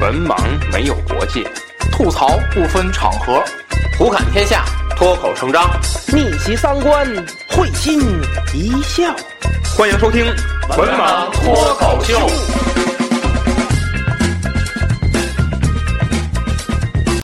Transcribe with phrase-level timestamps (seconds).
[0.00, 0.34] 文盲
[0.72, 1.44] 没有国界，
[1.92, 3.44] 吐槽不分场合，
[3.98, 4.64] 胡侃天下，
[4.96, 5.62] 脱口成章，
[6.10, 7.06] 逆袭三观，
[7.50, 8.00] 会心
[8.54, 9.14] 一笑。
[9.76, 10.24] 欢迎收听
[10.78, 12.14] 《文盲脱口秀》。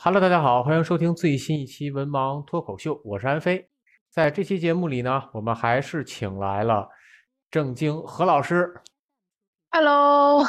[0.04, 3.70] Hello，大家好，欢迎收听最新一期《文盲脱口秀》，我是安飞。
[4.11, 6.86] 在这期节目里呢，我们还是请来了
[7.50, 8.68] 郑经何老师。
[9.70, 10.45] Hello，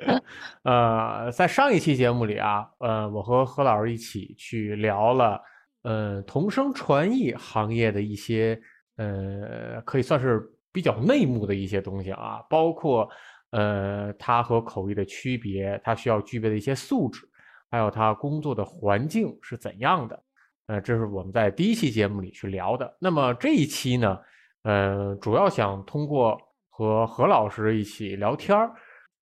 [0.64, 5.40] 呃，在上一期节目里啊，呃，我和何老师一起去聊了，
[5.82, 8.60] 呃，同声传译行业的一些，
[8.96, 13.08] 呃，可以算是比较内幕的一些东西啊，包括
[13.50, 17.28] 呃，它和口译的区别，它需要具备的一些素质，
[17.70, 20.22] 还有它工作的环境是怎样的。
[20.66, 22.96] 呃，这是我们在第一期节目里去聊的。
[23.00, 24.18] 那么这一期呢，
[24.62, 28.72] 呃，主要想通过和何老师一起聊天儿。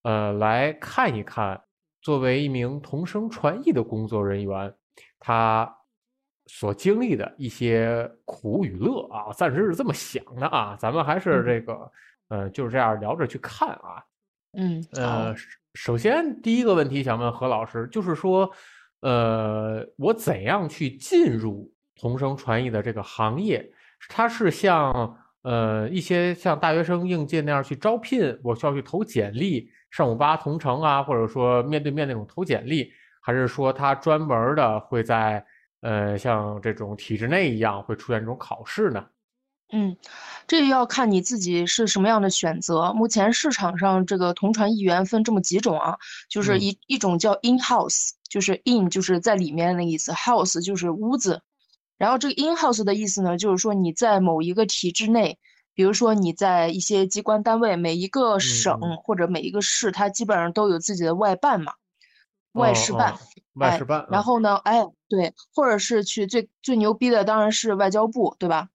[0.02, 1.60] 呃，来看一看，
[2.00, 4.74] 作为一名同声传译的工作人员，
[5.18, 5.70] 他
[6.46, 10.76] 所经历的一些苦与乐啊，暂时是这么想的啊。
[10.78, 11.92] 咱们还是这个，
[12.28, 14.02] 呃，就是这样聊着去看啊。
[14.56, 15.34] 嗯，呃，
[15.74, 18.50] 首先第一个问题想问何老师，就是说，
[19.00, 23.70] 呃，我怎样去进入同声传译的这个行业？
[24.08, 29.70] 它是像呃一些像大学生应届那样去招聘，我需要去投简历？
[29.90, 35.44] 上午八同城啊，或者说面对面那种投简历，还是说他专门的会在
[35.80, 39.06] 呃像这种体制内一样会出现这种考试呢？
[39.72, 39.96] 嗯，
[40.46, 42.92] 这要看你自己是什么样的选择。
[42.92, 51.42] 目前市场上这个同传译员分这么几种啊，就是一、嗯、一种叫 in house，就是 in 就是在里面的意思，house 就是屋子。
[51.96, 55.38] 然后这个 in house 的意思呢，就是说你在某一个体制内。
[55.78, 61.72] 比如说你在一些机关单位，每一个省或者每一个市，它基本上都有自己的外办嘛，
[62.52, 63.14] 外事办，
[63.54, 64.06] 外事办。
[64.10, 68.68] 然后呢，哎，对，或者是去最最牛逼的当然是外交部，对吧？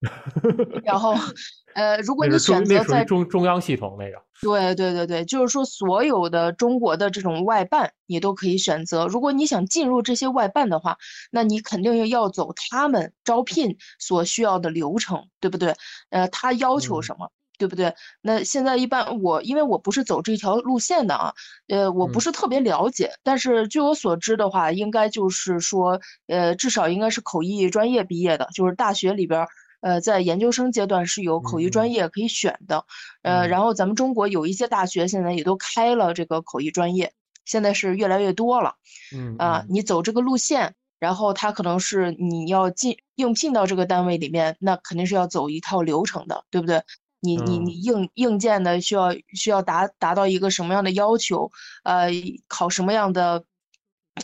[0.83, 1.13] 然后，
[1.75, 9.07] 呃，如果你选择在中中央系统那个，对对对对，就是说所有的中国的这种外办你都可以选择。
[9.07, 10.97] 如果你想进入这些外办的话，
[11.31, 15.75] 那你肯定要走他们招聘所需要的流程，对不对？
[16.09, 17.25] 呃，他要求什么？
[17.25, 17.93] 嗯对不对？
[18.21, 21.33] 那现在一般我因为我不是走这条路线的啊，
[21.67, 29.47] 呃，我不是特别了解，嗯、但是据我所知的话，应该就是说，呃，至少应该是口译专业毕业的，就是大学里边，
[29.81, 32.85] 呃，在研究生阶段是有口译专业可以选的，
[33.21, 37.13] 嗯、呃，然后咱们中国有一些大学现在也都开了这个口译专业，
[37.45, 38.75] 现在是越来越多了，
[39.15, 40.75] 嗯啊、呃，你走这个路线。
[40.99, 46.81] 然后他可能是你要进应聘到这个单位里面，那肯定是要走一套流程的，对不对？
[47.23, 51.49] 你你你硬硬件的需要需要达达到一个什么样的要求？
[51.83, 52.09] 呃，
[52.49, 53.45] 考什么样的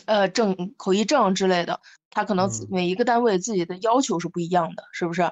[0.04, 5.22] 呃证口译证之类的，他可能每一个单位自己的要求是不一样的，是不是？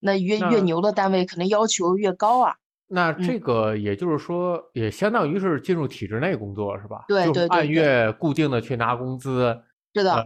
[0.00, 2.56] 那越越牛的单位肯定要求越高啊。
[2.88, 7.04] 那这个也就是说，嗯、也相当于是进入体制内工作是吧？
[7.06, 9.62] 对对对，按月固定的去拿工资。
[9.94, 10.24] 是的。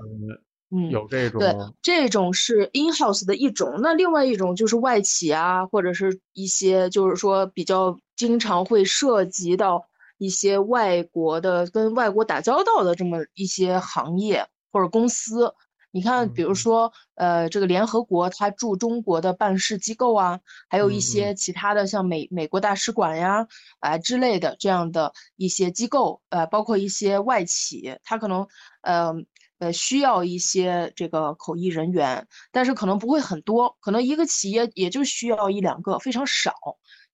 [0.68, 3.78] 呃嗯，有这种对，这种是 in house 的一种。
[3.80, 9.86] 那另外一种就是外企啊，或者是一些就是说比较经常会涉及到
[10.18, 15.54] 一些外国的跟外国打交道的这么一些行业或者公司。
[15.92, 23.46] 你看，比如说，呃，这个联合国它驻中国的办事机构啊，还有一些其他的像美美国大使馆呀，
[23.78, 28.48] 啊、呃、之类的这样的一些机构，呃，包括一些外企，它可能，
[28.82, 29.14] 呃。
[29.58, 36.52] 呃，需要一些这个口译人员，但是可能不会很多，可能一个企业也就需要一两个，非常少。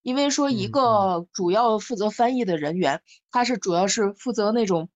[0.02, 4.88] 因为说一个主要负责翻译的人员，嗯、他是主要是负责那种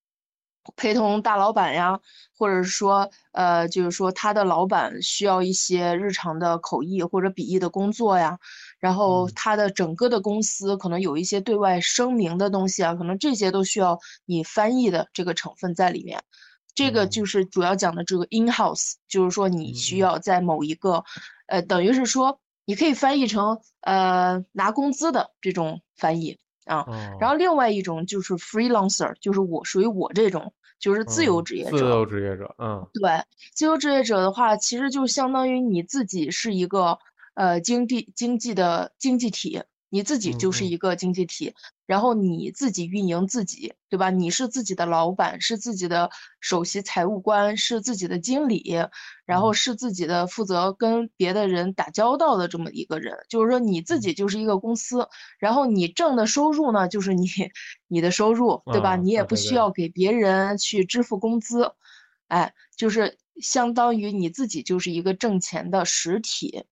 [0.75, 2.01] 陪同大老板呀，
[2.37, 8.37] 或者说呃，就是说他的老板需要一些日常的口译或者笔译的工作呀，
[8.81, 16.21] 然后他的整个的公司可能有一些对外声明的东西啊，可能这些都需要你翻译的这个成分在里面。
[16.77, 21.03] 这个就是主要讲的这个 in house，就是说你需要在某一个，
[21.47, 26.87] 呃，等于是说你可以翻译成呃拿工资的这种翻译啊。
[27.19, 31.71] 然后另外一种就是 freelancer，就是我属于我这种，就是自由职业者。
[31.71, 33.25] 自由职业者，嗯，对，
[33.55, 36.99] 自由职业者的话，其实就相当于你自己是一个
[37.35, 39.63] 呃经济经济的经济体。
[39.89, 41.55] 你自己就是一个经济体，
[41.87, 44.11] 然后你自己运营自己，对吧？
[44.11, 46.11] 你是自己的老板，是自己的
[46.41, 48.77] 首席财务官，是自己的经理，
[49.25, 53.17] 然后是自己的负责跟别的人打交道的这么一个人。
[53.29, 57.29] 就是说你自己就是一个公司，然后你挣的收入呢，就是你
[57.87, 58.97] 你的收入，对吧？
[58.97, 61.73] 你也不需要给别人去支付工资，
[62.27, 66.65] 哎，就是相当于你自己就是一个挣钱的实体。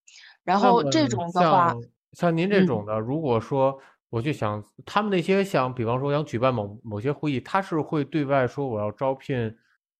[0.43, 1.77] 然后这种的话，
[2.13, 3.79] 像您这种的，如果说。
[4.15, 9.53] 我就想，他们那些想，比方说想举办某某些会议，他是会对外说我要招聘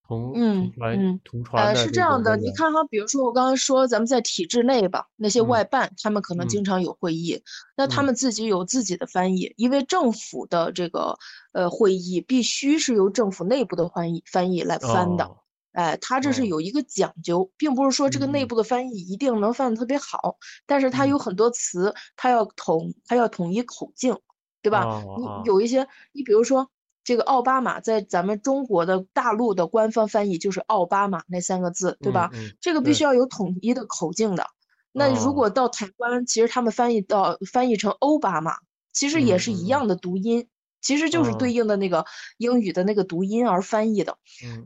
[0.07, 7.43] 同同传同传呃，是这样的，你看哈，比如说我刚刚说咱们在体制内吧，那些外办他们可能经常有会议，
[7.77, 11.17] 那他们自己有自己的翻译，因为政府的这个
[11.53, 15.29] 呃会议必须是由政府内部的翻译翻译来翻的。
[15.75, 24.17] 哎，他这是有一个讲究，并不是说这个内部的翻译一定能翻得特别好，但是他有很多词，他要统，他要统一口径，
[24.63, 25.03] 对吧？
[25.43, 26.71] 你有一些，你比如说
[27.03, 32.31] 这个奥巴马，在咱们中国的大陆的官方翻译就是奥巴马那三个字，对吧？
[32.61, 34.47] 这个必须要有统一的口径的。
[34.93, 38.59] 那如果到台湾，其实他们翻译到翻译成欧巴马，
[38.93, 40.47] 其实也是一样的读音。
[40.85, 42.05] 其实就是对应的那个
[42.37, 44.17] 英语的那个读音而翻译的，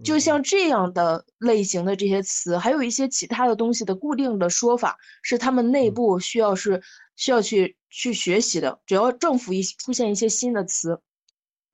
[0.02, 6.82] 就像这样的类型的这些词，还有一些其他的东西的固定的说法，是他们内部需要是
[7.14, 8.80] 需要去去学习的。
[8.84, 11.00] 只要政府一出现一些新的词，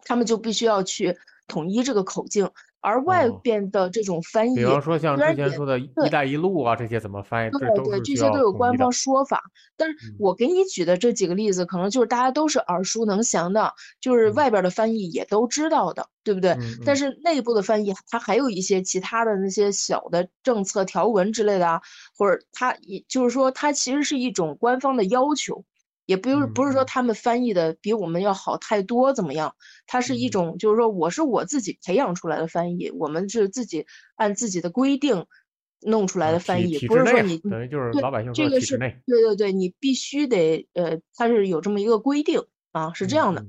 [0.05, 1.17] 他们就必须要去
[1.49, 2.51] 统一这个口径。
[2.85, 7.51] 而外边的这种翻译，比方说像之前说的“一带一路”啊，这些怎么翻译？
[7.53, 9.43] 对对，这些都有官方说法。
[9.77, 13.73] 但是我给你举的这几个例子，可能就是大家都是耳熟能详的，
[14.03, 16.57] 就是外边的翻译也都知道的，对不对？
[16.85, 21.81] 但是内部的翻译，它还有一些其他的那些小的政策条文之类的啊，
[22.19, 25.65] 或者它也就是说，它其实是一种官方的要求。
[26.07, 29.55] 也不是不是说他们翻译的比我们要好太多怎么样？
[29.87, 35.27] 它是一种就是说我是我自己培养出来的翻译，我们是自己按自己的规定
[35.81, 43.47] 弄出来的翻译，不是说你等于就是老百姓这个是对对对，你必须得呃，它是有这么一个规定啊，是这样的。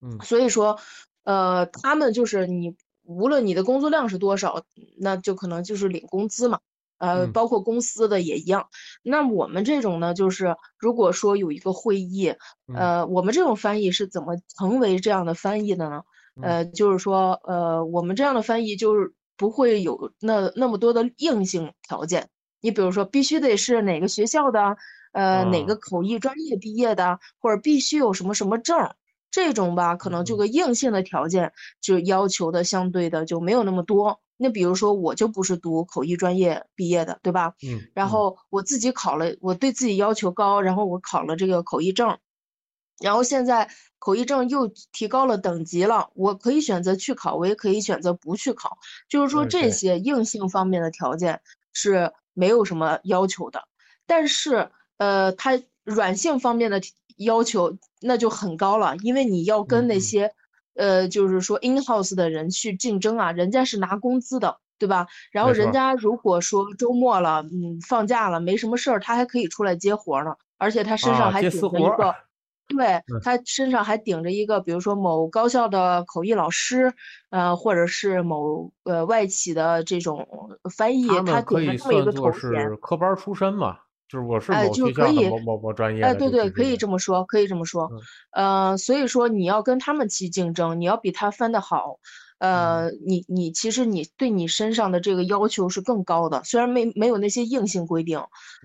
[0.00, 0.78] 嗯，所以说
[1.24, 4.64] 呃，他们就是你无论你的工作量是多少，
[4.98, 6.60] 那就可能就是领工资嘛。
[7.02, 8.68] 呃，包括公司的也一样。
[9.02, 12.32] 那我们这种呢，就是如果说有一个会议，
[12.72, 16.02] 呃，我们这种翻译是怎么成为这样的翻译的呢？
[16.40, 22.28] 呃，就是说，呃，我们这样的翻译就是不会有那那么多的硬性条件。
[22.60, 24.76] 你比如说，必须得是哪个学校的，
[25.12, 28.94] 呃，哪个口译专业毕业的，或者必须有什么什么证，
[29.32, 34.21] 这种吧，可能这个硬性的条件就要求的相对的就没有那么多。
[34.36, 37.54] 那比如说我就不是读口译专业毕业的，对吧？
[37.62, 37.80] 嗯。
[37.94, 42.18] 然后我自己考了，我对自己要求高，然后我考了这个口译证，
[43.00, 43.70] 然后现在
[44.00, 48.78] 口译证又提高了等级了，我可以选择去考，我也可以选择不去考。
[49.08, 51.40] 就是说这些硬性方面的条件
[51.72, 53.68] 是没有什么要求的，
[54.06, 56.80] 但是呃，它软性方面的
[57.18, 60.34] 要求那就很高了，因为你要跟那些。
[60.74, 65.06] 呃，就是说 in house 的人去竞争啊，人家是拿工资的，对吧？
[65.30, 72.14] 然后人家如果说周末了，嗯，放假了，没什么事儿，他还可以出来接活呢，而且他身上还顶着一个，
[72.68, 76.92] 对他身上还顶着一个，比如说某高校的口译老师，
[77.30, 80.26] 呃，或者是某呃外企的这种
[80.74, 83.78] 翻译，他顶着这么一个头衔，科班出身嘛。
[84.12, 87.90] 就是我是某学校的某某某专业，哎，对对，可以这么说，可以这么说，
[88.32, 91.98] 呃，所以说你要跟他们去竞争，你要比他翻的好，
[92.38, 98.20] 呃，你你其实你对你身上的这个要求是更高的，虽然没没有那些硬性规定，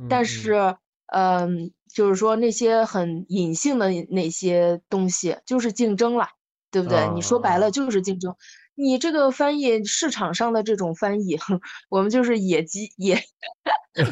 [0.09, 0.75] 但是，
[1.13, 6.27] 嗯，就是说那些很隐性的那些东西就是竞争了，
[6.71, 7.07] 对不对？
[7.15, 8.35] 你说白了就是竞争。
[8.75, 11.39] 你这个翻译市场上的这种翻译，
[11.89, 13.15] 我们就是野鸡野，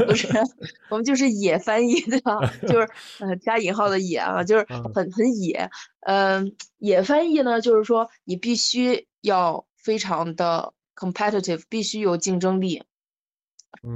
[0.08, 0.28] 不是，
[0.90, 2.40] 我们就是野翻译， 对吧？
[2.64, 2.90] 就是
[3.20, 5.70] 呃加引号的野啊，就是很很野。
[6.02, 12.84] 嗯，野翻译呢，就是说你必须要非常的 competitive，必须有竞争力，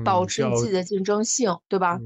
[0.04, 2.00] 保持自己的竞争性，对吧？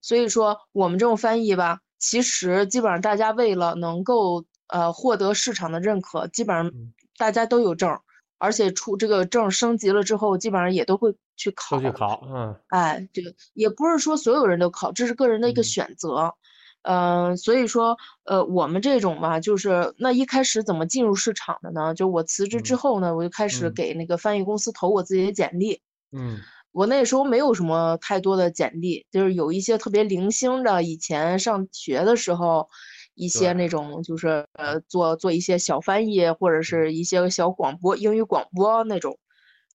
[0.00, 6.72] 所以说我们这种翻译吧，其实基本上大家为了能够呃获得市场的认可，基本上。
[7.18, 8.00] 大家都有证，
[8.40, 11.78] 而且出这个证升级了之后，基本上也都会去考。
[11.78, 16.34] 去考，嗯，哎，这个也不是说所有人都考，这是个人的一个选择，
[16.82, 21.94] 嗯，所以说，呃，我们这种吧，就是那一开始怎么进入市场的呢？
[21.94, 26.38] 就我辞职之后呢，我就开始给那个翻译公司投我自己的简历，嗯，
[26.72, 32.70] 我那时候没有什么太多的简历，就是有一些特别零星的，以前上学的时候。
[33.14, 39.18] 一些那种就是呃做做一些小翻译或者是一些小广播英语广播那种。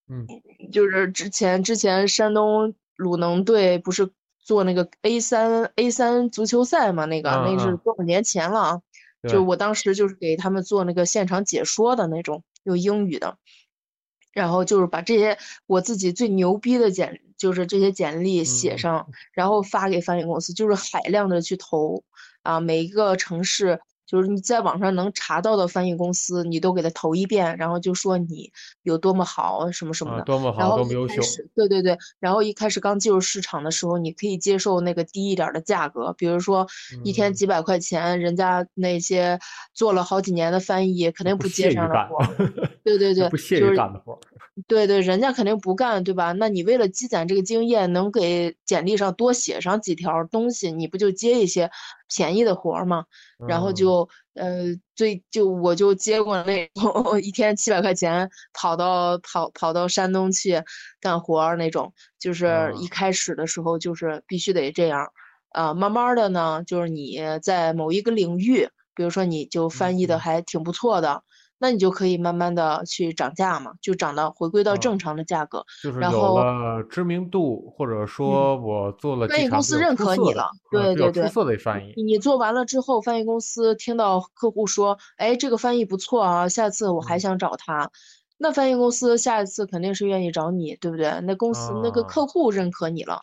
[0.07, 0.27] 嗯，
[0.71, 7.05] 就是之前之前山东鲁能队不是做那个 A 三 A 三足球赛嘛？
[7.05, 8.81] 那个嗯那是嗯多少年前了啊？
[9.27, 13.39] 就我当时就是给他们做那个现场解说的那种，用英语的，
[14.31, 22.03] 然后就是把这些我自己最牛逼的简，就是这些简历写嗯上，然后发给翻译公司，就是海量的去投
[22.45, 23.81] 啊，每一个城市。
[24.07, 28.51] 就是你在网上能查到的翻译公司，你都给他投一遍，然后就说你
[28.83, 30.23] 有多么好，什么什么啊，的。
[30.25, 31.23] 多么好，多么优秀，
[31.55, 36.67] 对对对，然后一开始刚进入市场的时候，你可以接受那个低一点儿的价格，比如说
[37.03, 39.39] 一天嗯几百块钱，人家那些
[39.73, 42.27] 做了好几年的翻译肯定不不接这样的活儿，
[42.83, 44.19] 对 对对，不屑就是于干的活儿。
[44.67, 46.31] 对对，人家肯定不干，对吧？
[46.31, 51.69] 那你为了积攒这个经验，能给简历上多写上几条东西，你不就接一些
[52.07, 53.03] 便宜的活儿吗？
[53.43, 53.73] 然后嗯。
[53.73, 56.73] 就呃，最就我就接过那种
[57.21, 60.63] 一天七百块钱，跑到跑跑到山东去
[61.01, 65.05] 干活儿那种，就是一啊开始的时候就是必须得这样，
[65.49, 70.19] 啊，慢慢的呢，就是你在某一个领域，比如说你就翻译的嗯。
[70.19, 71.23] 还挺不错的，
[71.65, 75.65] 那你就可以慢慢的去涨价嘛，就涨到回归到啊正常的价格。
[75.81, 87.89] 就是有然后了知名度，或者说我做了翻译公司认可你了对对对出色的翻译，你你做完了之后，翻译公司听到客户说，哎，这个翻译不错啊，下次我还嗯想找他，
[88.37, 91.19] 那翻译公司下一次肯定是愿意找你，对不对？
[91.23, 93.21] 那公司那个啊客户认可你了，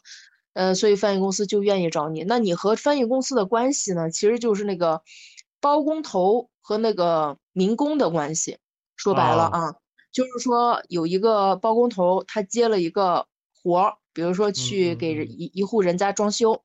[0.55, 2.25] 呃，所以翻译公司就愿意找你。
[2.25, 5.03] 那你和翻译公司的关系呢，其实就是那个
[5.63, 8.59] 包工头和那个民工的关系。
[8.97, 9.75] 说白了啊啊，
[10.13, 13.27] 就是说有一个包工头，他接了一个
[13.63, 16.63] 活儿，比如说去嗯给人嗯一一户人家装修。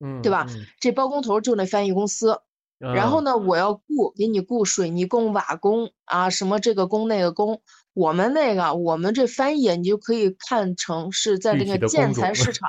[0.00, 2.40] 嗯，对吧嗯这包工头就那翻译公司，
[2.78, 7.62] 然后嗯呢，我要雇给你雇水泥工、瓦工啊，什么这个工那个工。
[7.94, 12.68] 我们那个，我们这翻译你就可以看成是在这具体的个建材市场，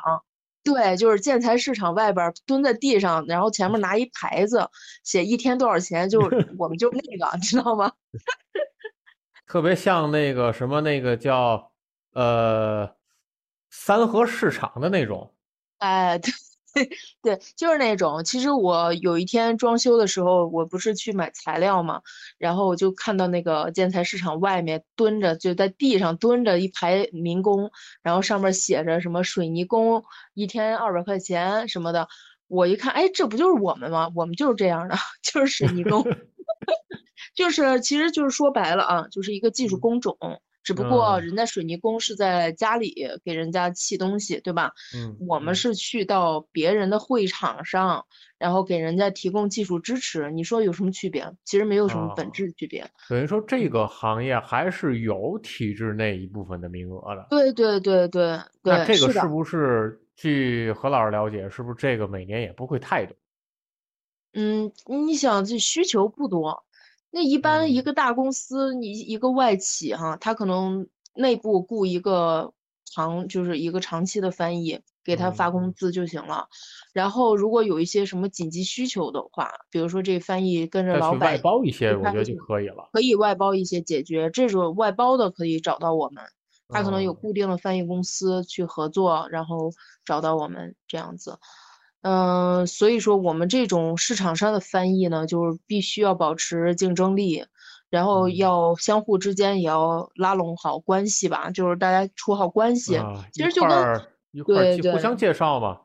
[0.66, 4.68] 对，就是建材市场外边儿蹲在地上，然后前面拿一牌子，
[5.04, 6.20] 写一天多少钱，就
[6.58, 7.94] 我们就那个，知道吗？
[9.46, 11.72] 特别像那个什么那个叫
[12.14, 12.90] 呃
[13.70, 15.32] 三和市场的那种，
[15.78, 16.32] 哎，对
[17.24, 18.24] 对，就是那种。
[18.24, 22.02] 其实我有一天装修的时候，我不是去买材料嘛，
[22.38, 27.72] 然后我就看到那个建材市场外面蹲着，就在地上蹲着一排民工，
[28.04, 30.04] 然后上面写着什么水泥工
[30.34, 32.08] 一天二百块钱什么的。
[32.48, 34.12] 我一看，哎，这不就是我们吗？
[34.16, 36.04] 我们就是这样的， 就是水泥工，
[37.36, 40.18] 就是其实就是说白了啊，就是一个技术工种。
[40.66, 44.72] 只不过嗯人家水泥工是在家里给人家砌东西，对吧？
[44.96, 48.04] 嗯，我们嗯是去到别人的会场上，
[48.40, 50.32] 然后给人家提供技术支持。
[50.32, 51.32] 你说有什么区别？
[51.46, 52.84] 其实没有什么本哦质区别。
[53.08, 57.28] 等于说这个行业还是有体制内一部分的名额的。
[57.30, 58.24] 对对对对
[58.64, 58.86] 那对，那。
[58.86, 63.16] 这个是不是据何老师了解，是不是这个每年也不会太多？
[64.34, 66.66] 嗯，你想这需求不多，
[67.16, 72.52] 那一般一嗯个大公司，你一个外企哈，他可能内部雇一个
[72.84, 76.48] 长，就是一个长期的翻译，给他发嗯工资就行了。
[76.92, 82.90] 然后如果有一些什么紧急需求的话，比如说这翻译跟着老板外包一些，离我觉得就可以了。
[82.92, 86.22] 可以外包一些解决，这种外包的可以找到我们，
[86.68, 89.72] 他可能有嗯固定的翻译公司去合作，然后
[90.04, 91.40] 找到我们这样子。
[92.08, 97.44] 嗯，所以说我们这种市场上的翻译呢，就是必须要保持竞争力，
[97.90, 102.98] 然后嗯要相互之间也要拉拢好关系吧，就是大家处好关系。
[102.98, 103.72] 啊，其实就跟
[104.32, 105.80] 一块儿对对互相介绍嘛。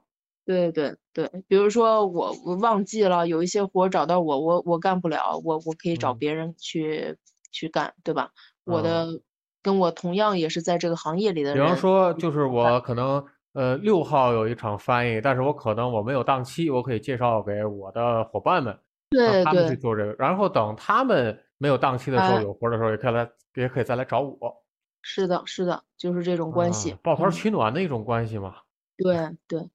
[0.44, 7.16] 对对对，比如说我我忘记了有一些活儿找到我，我我干不了，我我可以找嗯别人去
[7.50, 8.30] 去干，对吧？
[8.64, 9.20] 我嗯的
[9.62, 18.78] 跟我同样也是在这个行业里的人比方，说，就是我可能呃六号有一场翻译，但是我可能我没有档期，我可以介绍给我的伙伴们，
[19.11, 20.12] 让对他们去，做这个。
[20.19, 24.64] 然后等他们没有档期的时候，哎，有活儿的时候，也可以来，也可以再来找我。
[25.02, 28.57] 是的，是的，就是这种关系，啊，抱团嗯，取暖的一种关系嘛。
[28.97, 29.16] 对
[29.49, 29.69] 对，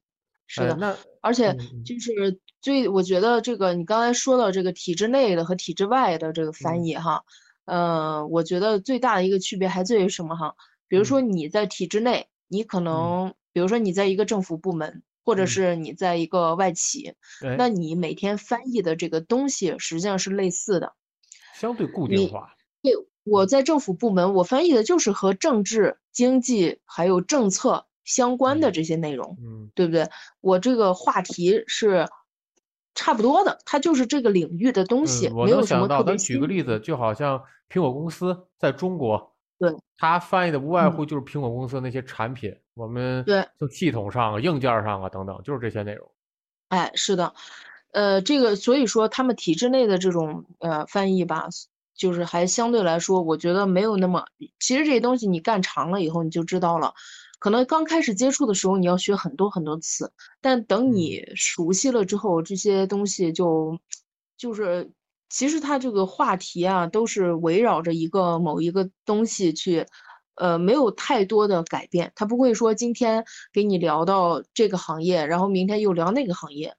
[0.46, 0.76] 是哎，的。
[0.76, 7.24] 那而且嗯嗯就是最，我觉得这个你刚才说到这个体制内的和体制外的这个翻嗯译哈，
[7.64, 10.54] 呃，我觉得最大的一个区别还在于什么哈？
[10.86, 20.92] 比如说嗯你在体制内，你可嗯能，比如说你在一个政府部门，或者嗯，是你在一个外企，哎，那你每天翻译的这个东西实际上是类似的。
[21.54, 22.54] 相对固定化。
[22.82, 22.92] 对，
[23.24, 29.38] 我嗯在政府部门，我翻译的就是和政治、经济还有政策相关的嗯这些内容。
[29.40, 30.06] 嗯对不对？
[30.42, 32.06] 我这个话题是
[32.94, 36.46] 差不多的，它就是这个领域的东西，嗯，我没有想到，咱举个。
[36.46, 43.44] 例子，就好像苹果公司在中国，对，它翻译的无外嗯，乎就是苹果公司那些产品，我们对。
[43.58, 46.08] 就系统上啊、硬件儿上啊等等，就是这些内容。
[46.68, 47.32] 哎，是的，
[47.92, 51.48] 呃，这个所以说他们体制内的这种呃翻译吧，
[51.94, 54.26] 就是还相对来说，我觉得没有那么，
[54.60, 56.92] 其实这些东西你干长了以后你就知道了。
[57.38, 63.78] 可能刚开始接触的时候你要学很多很多次，但等嗯，你熟悉了之后，这些东西就
[64.36, 64.90] 就是
[65.28, 69.86] 其实它这个话题啊，都是围绕着一个某一个东西去，
[70.36, 72.12] 呃，没有太多的改变。
[72.14, 76.74] 他不会说今天给你聊到这个行业，然后明天又聊那个行业，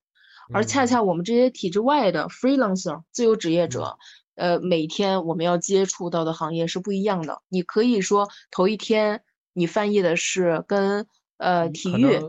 [0.54, 3.98] 而恰嗯恰我们这些体制外的 freelancer 自由职业嗯者，
[4.36, 7.42] 呃，每天我们要接触到的行业是不一样的。
[7.50, 9.24] 你可以说头一天
[9.54, 12.20] 你翻译的是跟呃嗯，体育，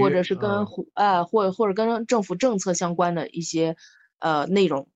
[0.00, 3.76] 或者是跟呃或或者跟政府政策相关的一些
[4.18, 4.88] 呃内容。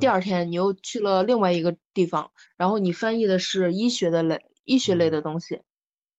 [0.00, 5.62] 第嗯二天你又去了另外一个地方，然后你翻译的是医学的类医学类嗯，的东西，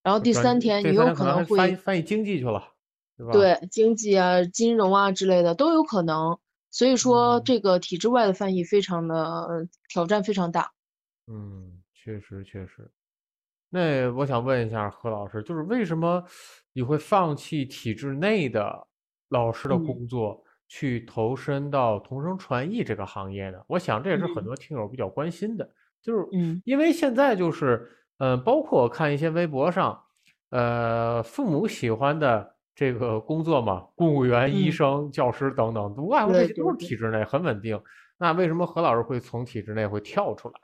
[0.04, 2.74] 然后第三天这你有可能会翻翻译经济去了，
[3.16, 3.32] 对吧？
[3.32, 6.38] 对经济啊、金融啊之类的都有可能。
[6.72, 10.72] 所以说嗯这个体制外的翻译非常的呃挑战非常大。
[11.28, 12.92] 嗯，确实确实。
[13.72, 16.24] 那我想问一下何老师，就是为什么
[16.74, 18.88] 你会放弃体制内的
[19.30, 23.60] 老师的嗯工作，去投身到同声传译这个行业呢？
[23.68, 25.68] 我想这也是很嗯多听友比较关心的，
[26.02, 27.88] 就是嗯因为现在就是，
[28.20, 30.02] 嗯、包括我看一些微博上，
[30.52, 36.70] 呃，父母喜欢的这个工作嘛，公务员、医嗯，生、教师等等，无外乎这些都。
[36.72, 37.82] 是体制内，很稳定。
[38.18, 40.56] 那为什么何老师会从体制内会跳出来？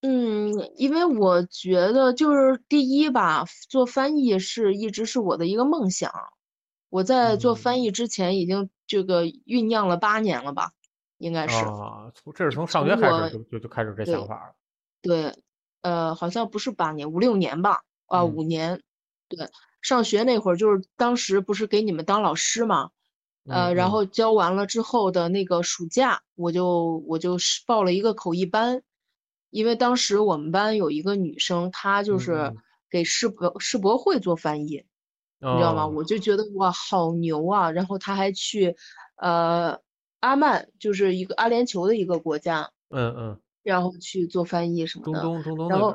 [0.00, 6.10] 嗯，因为我觉得就是第一吧，做翻译是一直是我的一个梦想。
[6.88, 7.56] 我在做嗯。
[7.56, 10.72] 翻译之前已经这个酝酿了八年了吧，
[11.18, 11.64] 应该是。
[11.64, 14.54] 啊，从这是从上学开始就就就开始这想法了。
[15.00, 15.32] 对，
[15.82, 18.80] 呃，好像不是八年，五六年吧，啊，嗯五年。
[19.28, 19.48] 对，
[19.80, 22.90] 上学那会儿就是当时不是给你们当老师嘛，
[23.48, 28.82] 呃，然后教完了之后的那个暑假，我就我就是报了一个口译班，
[29.50, 32.56] 因为当时我们班有一个女生，她就嗯是嗯
[32.90, 34.84] 给世博世博会做翻译，
[35.40, 35.86] 你知道吗？
[35.86, 37.70] 哦我就觉得哇，好牛啊！
[37.70, 38.76] 然后她还去，
[39.16, 39.80] 呃，
[40.20, 45.20] 阿曼，就是一个阿联酋的一个国家，嗯嗯，然后去做翻译什么的。
[45.20, 45.94] 中东中东然后，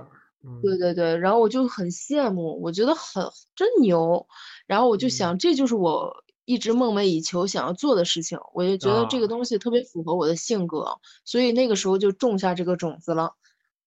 [0.62, 3.24] 对对对，然后我就很羡慕，我觉得很
[3.56, 4.26] 真牛。
[4.66, 8.38] 然后我就嗯想，这就是我一直梦寐以求想要做的事情。
[8.54, 10.86] 我就觉得这个啊，东西特别符合我的性格，
[11.26, 13.34] 所以那个时候就种下这个种子了。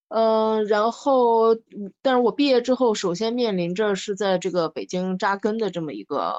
[0.09, 6.35] 嗯，然后，嗯但是我毕业之后，首先面临着是在这个北京扎根的这么一个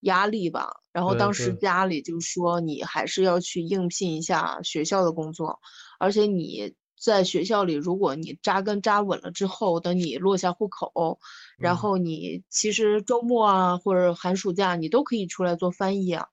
[0.00, 0.80] 压力吧。
[0.92, 5.60] 然后当时，家里就说你还是要去应聘一下学校的工作，
[6.02, 11.20] 而且你在学校里，如果你扎根扎稳了之后，等你落下户口，
[11.58, 16.26] 然嗯后你其实周末啊或者寒暑假你都可以出来做翻译啊。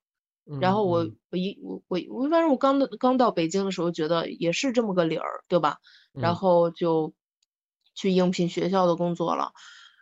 [0.60, 5.78] 然嗯后我嗯我一我我我反正我刚到刚到北京的时候，觉得也是这么个理儿，对吧？
[6.12, 7.12] 然嗯，后就
[7.94, 9.52] 去应聘学校的工作了。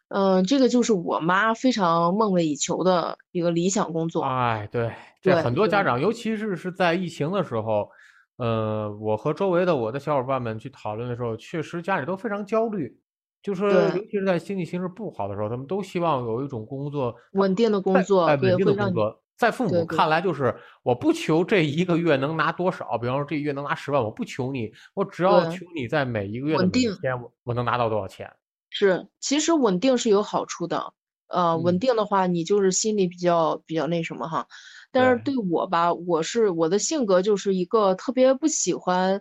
[0.08, 4.22] 嗯，这个就是我妈非常梦寐以求的一个理想工作。
[4.22, 7.90] 哎，对，这很多家，长，尤其是是在疫情的时候，
[8.38, 12.98] 呃，我和周围的我的小伙伴们去讨论的时候，确实家里都非常焦虑，
[13.42, 26.94] 就是尤，其是在经济形势不好的时候，他们都希望有一种工作，稳定的工作，稳定的工作，在父母看来就是我不求这一个月能拿多少，比方说这一月能拿十万，我不求你，我只要，求你在每一个月的每一。
[27.00, 28.32] 天，我我能拿到多少钱。
[28.70, 30.92] 是，其实稳定是有好处的，
[31.28, 34.46] 呃，稳嗯，定的话，你就是心里比较比较那什么哈。
[34.90, 39.20] 但是对，我吧，我是我的性格就是一个特别不喜欢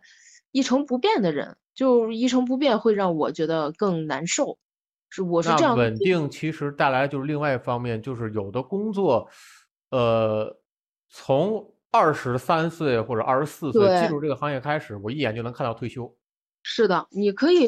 [0.51, 4.58] 一成不变的人，就一成不变会让我觉得更难受，
[5.10, 9.30] 是我是这样稳定其实带来就是另外一方面，就是有的工作，
[9.91, 10.58] 呃，
[11.10, 14.10] 从二十三岁或者二十四岁进。
[14.10, 16.13] 入这个行业开始，我一眼就能看到退休。
[16.63, 17.67] 是的，你可以，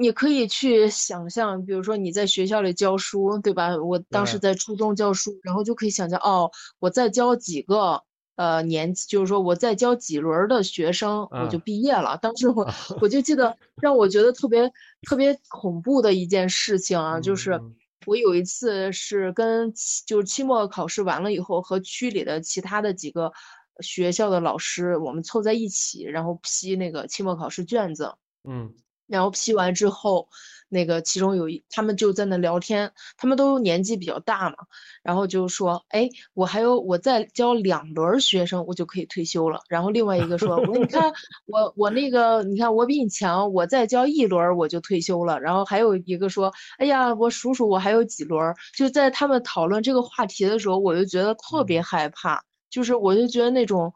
[0.00, 3.76] 你可以去想象，比如说你在学校里教书，对吧？
[3.76, 8.00] 我当时，在初中教书，然后就可以想象，哦，我再教几个，
[8.36, 12.16] 呃，年级，就是说我再教几轮儿的学生，我就嗯，毕业了。
[12.22, 17.74] 当时我啊， 我就记得让我觉得特别特别恐怖的一件事情啊，就嗯是嗯
[18.06, 19.72] 我有一次是跟
[20.06, 23.32] 就是期末考试完了以后，和区里的其他的几个
[23.80, 28.14] 学校的老师，我们凑在一起，然后批那个期末考试卷子。
[28.48, 28.72] 嗯
[29.08, 30.28] 然后批完之后，
[30.68, 34.56] 那个其中有一他们就在那聊天，他们都年纪比较大嘛，
[35.02, 39.60] 然后就说，哎，我还有我再教两轮学生，我就可以退休了。
[39.68, 41.10] 然后另外一个说，我你看
[41.46, 45.40] 我我那个你看我比你强，我再教一轮我就退休了。
[45.40, 48.54] 然后还有一个说，哎呀，我数数我还有几轮。
[48.76, 53.92] 就在他们讨论这个话题的时候，我就觉得特别害怕，就是我就觉得那种。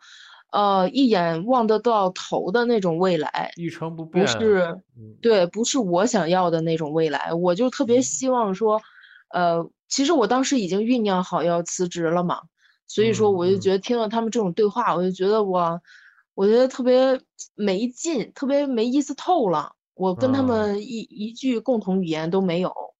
[0.52, 4.82] 呃，一眼望得到头的那种未来，一成不变，不是，
[5.22, 7.32] 对，不是我想要的那种未来。
[7.32, 8.80] 我就特别希望说，
[9.30, 12.42] 呃，其实我当时已经酝酿好要辞职了嘛，
[12.86, 15.80] 所以说我就觉得听到他们这种对话，我就觉得我，
[16.34, 17.18] 我觉得特别
[17.54, 19.72] 没劲，特别没意思透了。
[19.94, 22.91] 我跟他们一一句共同语言都没有。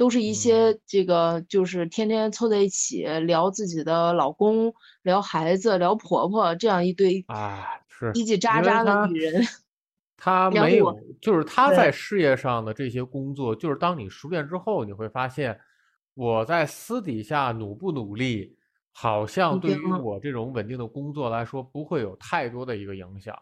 [0.00, 9.44] 都是一些这个，就是天天凑在一起聊自己的老公、聊孩子、聊婆婆这样一堆啊，是叽叽喳喳的女人。
[10.16, 15.60] 他没有，就是他在事业上的这些工作，就是当你熟练之后，你会发现，
[16.14, 18.56] 我在私底下努不努力，
[18.92, 23.38] 好像对于我这种稳定的工作来说，不会有太多的一个影响。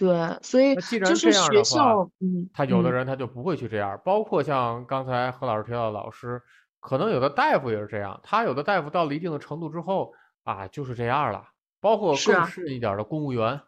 [0.00, 6.40] 对，所以就是学校，嗯，他有的人他就不会去这样，包括像刚才何老师提到的老师，
[6.80, 11.46] 可能有的大夫也是这样，他有的大夫到了一定的程度之后啊，就是这样了。
[11.80, 13.60] 包括更甚一点的公务员，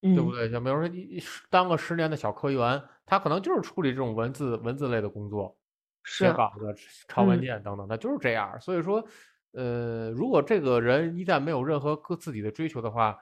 [0.00, 0.50] 对不对？
[0.50, 5.56] 像比如说你当个十年的小科员，他可能就是处理这种文字文字类的工作，
[6.04, 6.74] 写稿子、
[7.06, 8.60] 抄文件等等，他就是这样。
[8.60, 9.04] 所以说，
[9.52, 13.16] 呃，如果这个人一旦没有任何个自己的追求的话，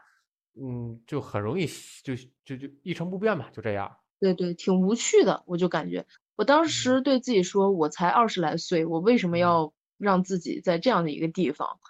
[0.54, 1.66] 嗯，就很容易
[2.04, 3.96] 就就就一成不变吧，就这样。
[4.20, 11.80] 对对，挺无趣的，我就感觉，我当时对自己说，我才二十来岁，我为什么要让自己在这样的一个地方？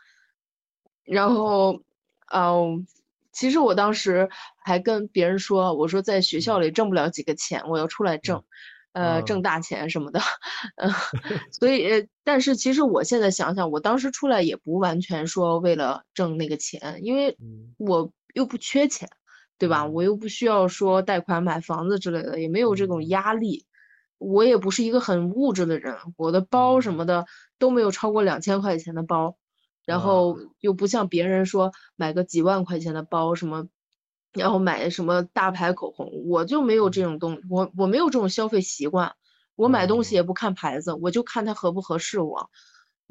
[1.05, 1.83] 然后，
[2.33, 2.87] 嗯，
[3.33, 4.31] 其实我当时
[4.65, 8.43] 还跟别人说，我说在学校里挣不了几个钱，我要出来挣，
[8.93, 10.21] 呃，挣大钱什么的。
[10.77, 10.91] 嗯，
[11.51, 17.37] 所以，但是其实我现在想想，我当时出来也不完全说为了挣那个钱，因为
[17.77, 18.11] 我。
[18.33, 19.09] 又不缺钱，
[19.59, 19.87] 对吧？
[19.87, 23.67] 我又不需要说贷款买房子之类的，也没有这种压力。
[24.19, 27.27] 我也不是一个很物质的人，我的包什么的
[27.59, 29.37] 都没有超过两千块钱的包，
[29.85, 33.67] 然后又不像别人说买个几万块钱的包什么，
[34.33, 39.13] 然后买什么大牌口红，我就没有这种东，我我没有这种消费习惯。
[39.57, 42.49] 我买东西也不看牌子，我就看它合不合适我。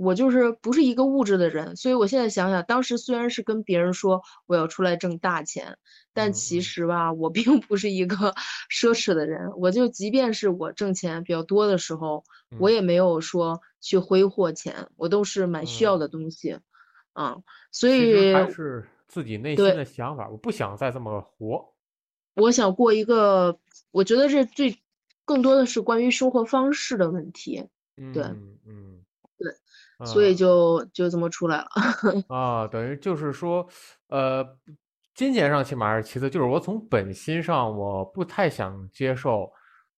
[0.02, 5.78] 我就是不是一个物质的人，所以我现在想想，当时虽然是跟别人说我要出来挣大钱，
[6.12, 8.34] 但其实吧，我并不是一个
[8.72, 9.52] 奢侈的人。
[9.58, 12.24] 我就即便是我挣钱比较多的时候，
[12.58, 16.58] 我也没有说去挥霍钱，我都是买需要的东西，
[17.14, 17.38] 啊，
[17.72, 21.74] 所以还是自己内心的想法，我不想再这么活。
[22.34, 23.60] 我想过一个，
[23.92, 24.80] 我觉得这最
[25.26, 27.68] 更多的是关于生活方式的问题。
[28.14, 28.91] 对，嗯，对。
[30.06, 31.68] 所以就就这么出来了
[32.28, 33.68] 啊，等于就是说，
[34.08, 34.46] 呃，
[35.16, 39.52] 金钱上起码是其次，就是我从本心上我不太想接受，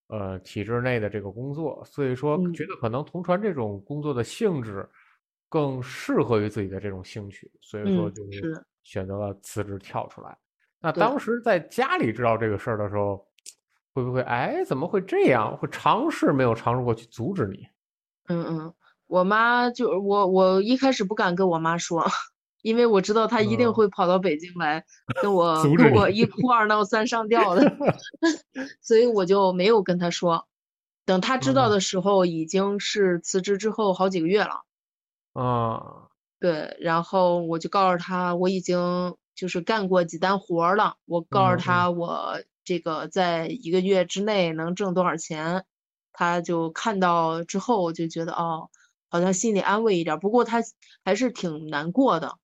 [0.08, 4.90] 呃，体制内的这个工作，所以说觉得可能同传这种工作的性质
[5.50, 8.50] 更适合于自己的这种兴趣，所以说就是
[8.84, 10.36] 选择了辞职跳出来。
[10.82, 13.26] 那当时在家里知道这个事儿的时候，
[13.94, 15.56] 会不会哎怎么会这样？
[15.58, 17.68] 会尝试没有尝试过去阻止你？
[18.28, 18.74] 嗯嗯。
[19.14, 22.04] 我妈就我我一开始不敢跟我妈说，
[22.64, 24.84] 因为我知道她一定会跑到北京来
[25.22, 27.62] 跟我跟我一哭二闹三上吊的，
[28.82, 30.48] 所以我就没有跟她说。
[31.06, 34.64] 等她知道的时候，已经是辞职之后好几个月了。
[35.34, 36.08] 啊，
[36.40, 40.96] 对，然后我就告诉她，我已经就是干过几单活了。
[41.06, 45.66] 我告诉她，我这个在一个月之内能挣多少钱。
[46.14, 48.72] 她就看到之后就觉得哦。
[49.14, 50.60] 好像心里安慰一点，不过他
[51.06, 52.36] 还是挺难过的。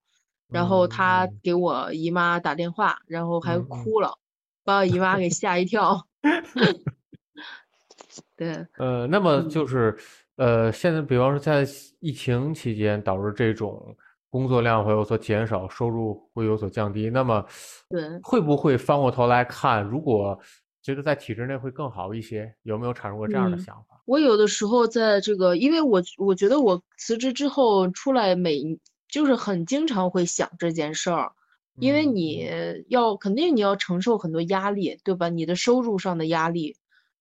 [0.51, 4.19] 然后他给我姨妈打电话，然后还哭了，
[4.63, 6.05] 把我姨妈给吓一跳。
[8.37, 9.97] 对，呃，那么就是，
[10.35, 11.67] 呃，现在比方说在
[11.99, 13.95] 疫情期间，导致这种
[14.29, 17.09] 工作量会有所减少，收入会有所降低。
[17.09, 17.43] 那么，
[17.89, 20.39] 对，会不会翻过头来看，如果
[20.81, 22.53] 觉得在体制内会更好一些？
[22.63, 23.98] 有没有产生过这样的想法？
[24.09, 31.33] 我有的时候在这个，因为我我觉得我辞职之后出来，每就是很经常会想这件事儿，
[31.79, 32.49] 因为你
[32.87, 35.29] 要肯定你要承受很多压力，对吧？
[35.29, 36.75] 你的收入上的压力，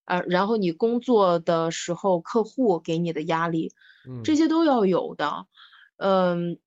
[0.07, 3.73] 啊，然后你工作的时候客户给你的压力，
[4.25, 5.45] 这些都要有的，
[5.99, 6.59] 嗯，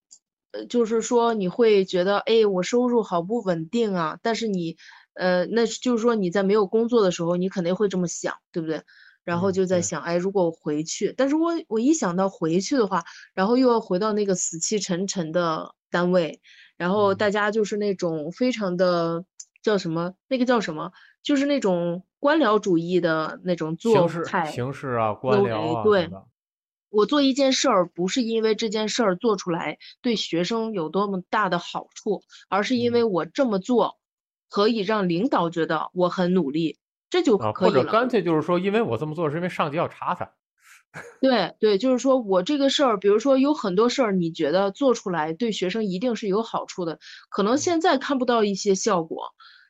[0.69, 4.77] 就是说你会觉得，哎，我收入好不稳定啊，但是你
[5.15, 8.83] 呃，那就是说你在没有工作的时候，你肯定会这么想，对不对？
[9.23, 13.03] 然后就在想，哎，如果我回去，但是我我一想到回去的话，
[13.33, 16.41] 然后又要回到那个死气沉沉的单位，
[16.77, 17.17] 然后嗯。
[17.17, 19.25] 大家就是那种非常的
[19.61, 20.91] 叫什么，那个叫什么，
[21.23, 26.09] 就是那种官僚主义的那种做派形式啊，官僚啊对。
[26.89, 33.11] 我做一件事儿，不是因为这件事儿做出来对学生有多么大的好处，而是因为嗯。
[33.11, 33.97] 我这么做
[34.49, 36.77] 可以让领导觉得我很努力，
[37.11, 37.77] 这就啊，可以了。
[37.77, 40.31] 或者干脆就是说，因为我这么做是因为上级要查他。
[41.21, 49.27] 对对，就是说我这个事儿，比如说有很多事儿，你觉得做出来对学生一定是有好处的，可能现在看不到一些效果，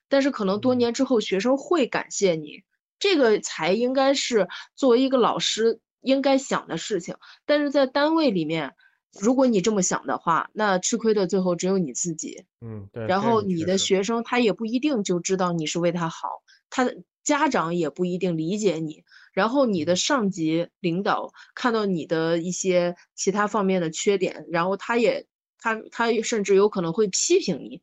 [0.09, 2.63] 但是可能多嗯年之后学生会感谢你，
[2.97, 7.15] 这个才应该是作为一个老师应该想的事情。
[7.45, 8.73] 但是在单位里面，
[9.19, 12.45] 如果你这么想的话，那吃亏的最后只有你自己。
[12.61, 13.05] 嗯，对。
[13.05, 16.97] 然后你的学生他也不一定就知道你是为他好，他的
[17.31, 25.25] 家长也不一定理解你，然后你的上级领导看到你的一些其他方面的缺点，然后他也
[25.57, 27.81] 他他甚至有可能会批评你，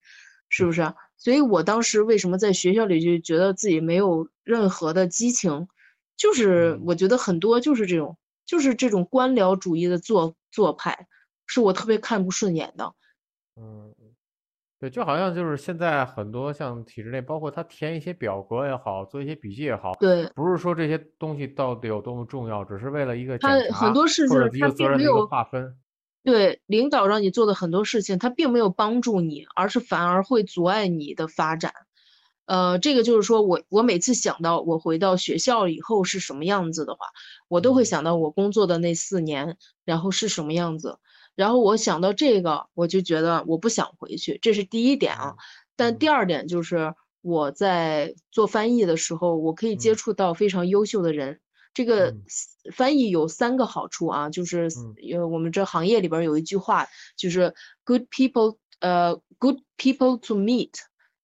[0.51, 0.95] 是不是啊？
[1.17, 5.67] 所以我当时为什么在学校里就觉得自己没有任何的激情，
[6.15, 11.09] 就是嗯我觉得很多就是这种就是这种官僚主义的做做派，
[11.47, 12.93] 是我特别看不顺眼的。
[13.57, 13.88] 嗯，
[14.81, 25.77] 对，就好像就是现在很多像体制内，包括他填一些表格也好，做一些笔记也好，对，不是说这些东西到底有多么重要，只是为了一个他很多事情他没有划分。
[26.23, 31.73] 对，领导让你做的很多事情，他并没有帮助你，而是反而会阻碍你的发展。
[32.45, 37.07] 呃，这个就是说我我每次想到我回到学校以后是什么样子的话，
[37.49, 40.99] 我都会嗯想到我工作的那四年，然后是什么样子。
[41.39, 45.37] 然后我想到这个，我就觉得我不想回去，这是第一点啊。
[45.77, 49.95] 但第嗯二点就是我在做翻译的时候，我可以接嗯。
[49.95, 51.39] 触到非常优秀的人。
[51.75, 52.25] 这个嗯。
[52.73, 54.97] 翻译有三个好处啊，就是嗯。
[55.15, 60.73] 呃，我们这行业里边儿有一句话，就是 good people，呃，good people to meet，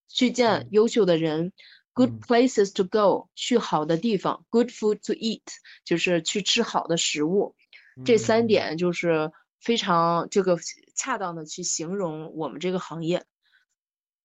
[0.09, 0.69] 去见嗯。
[0.71, 1.53] 优秀的人。
[1.93, 2.21] ；good 嗯。
[2.21, 4.47] places to go，去好的地方。
[4.49, 5.43] ；good food to eat，
[5.85, 7.57] 就是去吃好的食物。
[8.05, 8.47] 这三嗯。
[8.47, 9.33] 点就是
[9.65, 10.59] 非常这个
[10.95, 13.25] 恰当的去形容我们这个行业。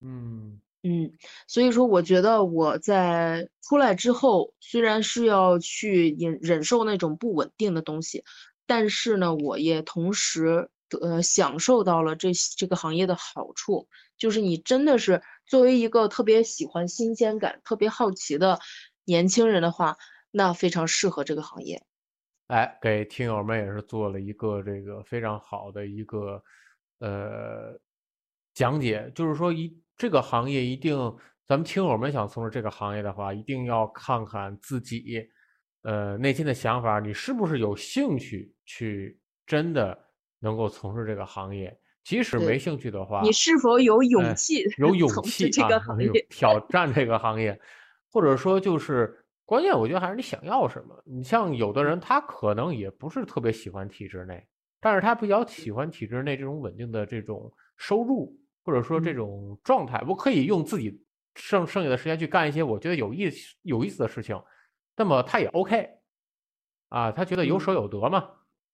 [0.02, 1.12] 嗯嗯，
[1.48, 8.24] 所以说我觉得我在出来之后，虽然是要去忍忍受那种不稳定的东西，
[8.66, 10.70] 但是呢，我也同时
[11.02, 18.62] 呃享受到了这这个行业的好处，就是你真的是作为一个特别喜欢新鲜感、特别好奇的
[19.04, 19.98] 年轻人的话，
[20.32, 21.84] 那非常适合这个行业。
[22.50, 26.42] 哎，给听友们也是做了一个这个非常好的一个
[27.00, 27.80] 呃
[28.56, 30.98] 讲解，就是说一这个行业一定，
[31.46, 35.30] 咱们听友们想从事这个行业的话，一定要看看自己
[35.84, 39.98] 呃内心的想法，你是不是有兴趣去真的
[40.40, 41.80] 能够从事这个行业？
[42.04, 46.10] 即使没兴趣的话，你是否有勇哎气有 勇气啊，这个行业？
[46.32, 47.62] 挑战这个行业，
[48.12, 49.19] 或者说就是
[49.50, 51.04] 关键，我觉得还是你想要什么。
[51.08, 54.48] 你像有的人，他可能也不是特别喜欢体制内，
[54.80, 58.32] 但是他比较喜欢体制内这种稳定的这种收入，
[58.64, 60.04] 或者说这嗯种状态。
[60.08, 64.40] 我可以用自己剩剩下的时间去干一些我觉得有意思有意思的事情，
[64.96, 65.90] 那么他也 OK
[66.90, 68.30] 啊，他觉得有嗯舍有得嘛。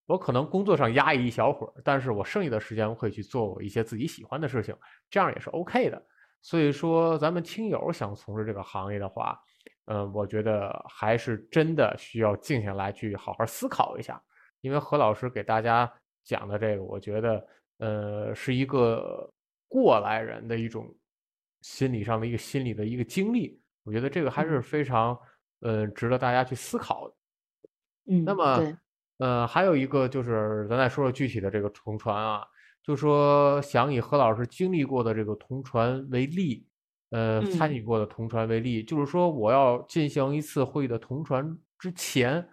[0.07, 4.75] 我可能工作上压抑一小会儿，但是我剩下的时间我可以去做我一些自己喜欢的事情，
[5.09, 6.05] 这样也是 OK 的。
[6.41, 9.39] 所以说，咱们听友想从事这个行业的话，
[9.85, 14.21] 嗯，我觉得还是真的需要静下来去好好思考一下。
[14.61, 15.91] 因为何老师给大家
[16.23, 19.31] 讲的这个，我觉得呃是一个
[19.67, 20.91] 过来人的一种
[21.61, 25.19] 心理上的一个心理的一个经历，我觉得这个还是嗯非常
[25.59, 27.15] 呃值得大家去思考的。
[28.07, 28.77] 嗯，那么，
[29.17, 32.43] 呃，还有一个就是，咱再说说具体的这个同传啊，
[32.83, 36.67] 就说想以何老师经历过的这个同传为例，
[37.15, 42.45] 呃，参嗯与过的同传为例，就是说我要进行一次会议的同传之前，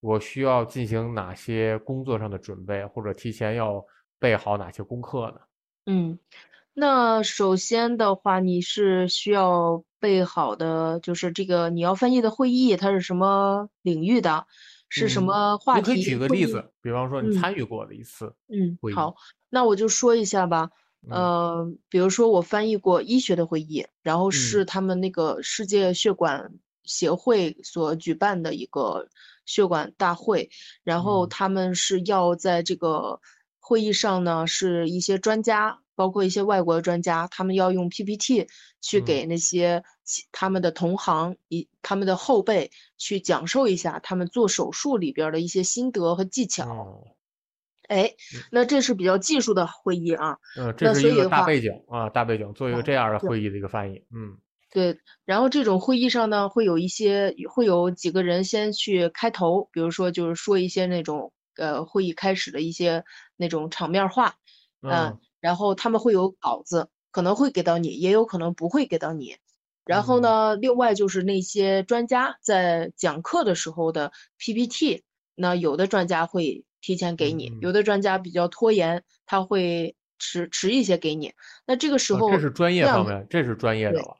[0.00, 3.84] 我需要进行哪些工作上的准备，或者提前要
[4.18, 5.40] 备好哪些功课呢？
[5.86, 6.18] 嗯，
[6.74, 14.46] 那首先的话，你是需要备好的，就是这个你要翻译的会议，它是什么领域的，
[14.88, 15.92] 是什嗯么话题？
[15.92, 19.14] 你可以举个例子，比方说你嗯参与过的一次嗯，好，
[19.48, 20.70] 那我就说一下吧。
[21.02, 21.10] 嗯。
[21.10, 26.52] 呃，比如说我翻译过医学的会议，然后是嗯他们那个世界血管
[26.84, 29.08] 协会所举办的一个
[29.46, 30.50] 血管大会，
[30.84, 31.28] 然后嗯。
[31.28, 33.20] 他们是要在这个
[33.58, 38.46] 会议上呢，是一些专家包括一些外国的专家，他们要用 PPT
[38.80, 39.04] 去嗯。
[39.04, 39.82] 给那些
[40.32, 47.17] 他们的同行、以他们的后辈去讲授一下他们做手术里边儿的一些心得和技巧。
[47.88, 48.12] 哦，哎，
[48.50, 50.36] 那这是比较技术的会议啊。
[50.56, 54.36] 嗯，那这是一个大背景啊，大背景，做一个啊这样的会议的一个翻译，嗯
[54.70, 63.02] 对，然后这种会议上呢，会有一些会有几个人先去开头，比如说就是说一些那种呃会议开始的一些
[63.36, 64.34] 那种场面话，
[64.82, 69.36] 嗯，嗯然后他们会有稿子，可能会给到你，也有可能不会给到你。
[69.86, 75.02] 然后嗯呢，另外就是那些专家在讲课的时候的 PPT，
[75.34, 77.58] 那有的专家会提前给你，嗯。
[77.60, 81.32] 有的专家比较拖延，他会迟迟一些给你。
[81.66, 84.16] 那这个时候，啊这是专业方面，这是专业的对了，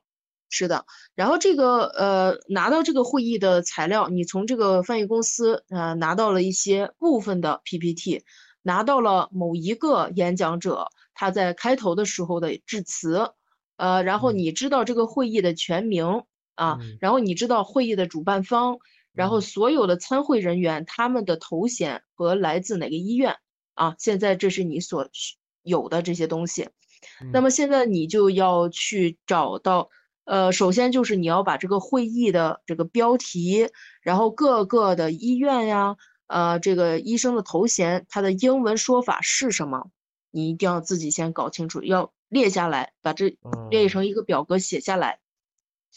[0.50, 8.24] 是的，然后这个呃，拿到这个会议的材料，你从这个翻译公司呃拿到了一些部分的 PPT，
[8.62, 13.30] 拿到了某一个演讲者他在开头的时候的致辞，
[13.76, 14.38] 呃，然后嗯。
[14.38, 16.98] 你知道这个会议的全名啊，嗯。
[17.00, 18.78] 然后你知道会议的主办方，
[19.18, 23.34] 然后嗯所有的参会人员他们的头衔和来自哪个医院
[23.74, 26.68] 啊，现在这是你所需有的这些东西。
[27.32, 29.90] 那嗯么现在你就要去找到，
[30.24, 33.68] 呃，首先就是你要把这个会议的这个标题，
[34.02, 35.96] 然后各个的医院呀，
[36.28, 39.90] 呃，这个医生的头衔，他的英文说法是什么，
[40.30, 43.36] 你一定要自己先搞清楚，要列下来，把这
[43.68, 45.18] 列嗯成一个表格写下来。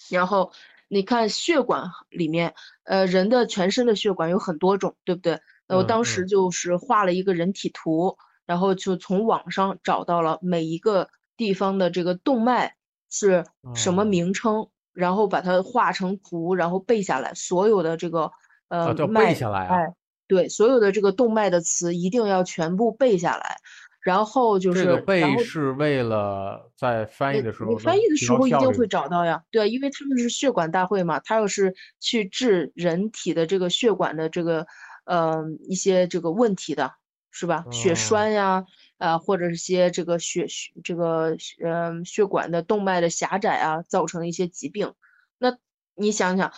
[0.09, 0.51] 然后
[0.93, 5.39] 你看血管里面，呃，人的全身的血管有很多种，对不对？
[5.65, 6.27] 那我嗯当时嗯。
[6.27, 12.75] 就是画了一个人体图，然后就从网上找到了每一个地方的这个动脉
[13.09, 14.05] 是什么哦。
[14.05, 18.29] 名称，然后把它画成图，然后背下来，所有的这个
[18.67, 19.93] 呃脉背下来啊，哎，
[20.27, 23.59] 对，所有的这个动脉的词一定要全部背下来，
[24.01, 34.65] 然后就是，这个背是为了在翻译的时候你翻译的时候一定会找到呀，对啊，因为他们是血管大会嘛，他要是去治人体的这个血管的这个
[35.05, 36.93] 呃一些这个问题的，
[37.29, 37.65] 是吧？
[37.71, 38.65] 血哦栓呀，
[38.97, 44.93] 呃，或者是些这个血血这个呃血管的动脉的狭窄啊，造成一些疾病。
[45.37, 45.57] 那
[45.95, 46.51] 你想想，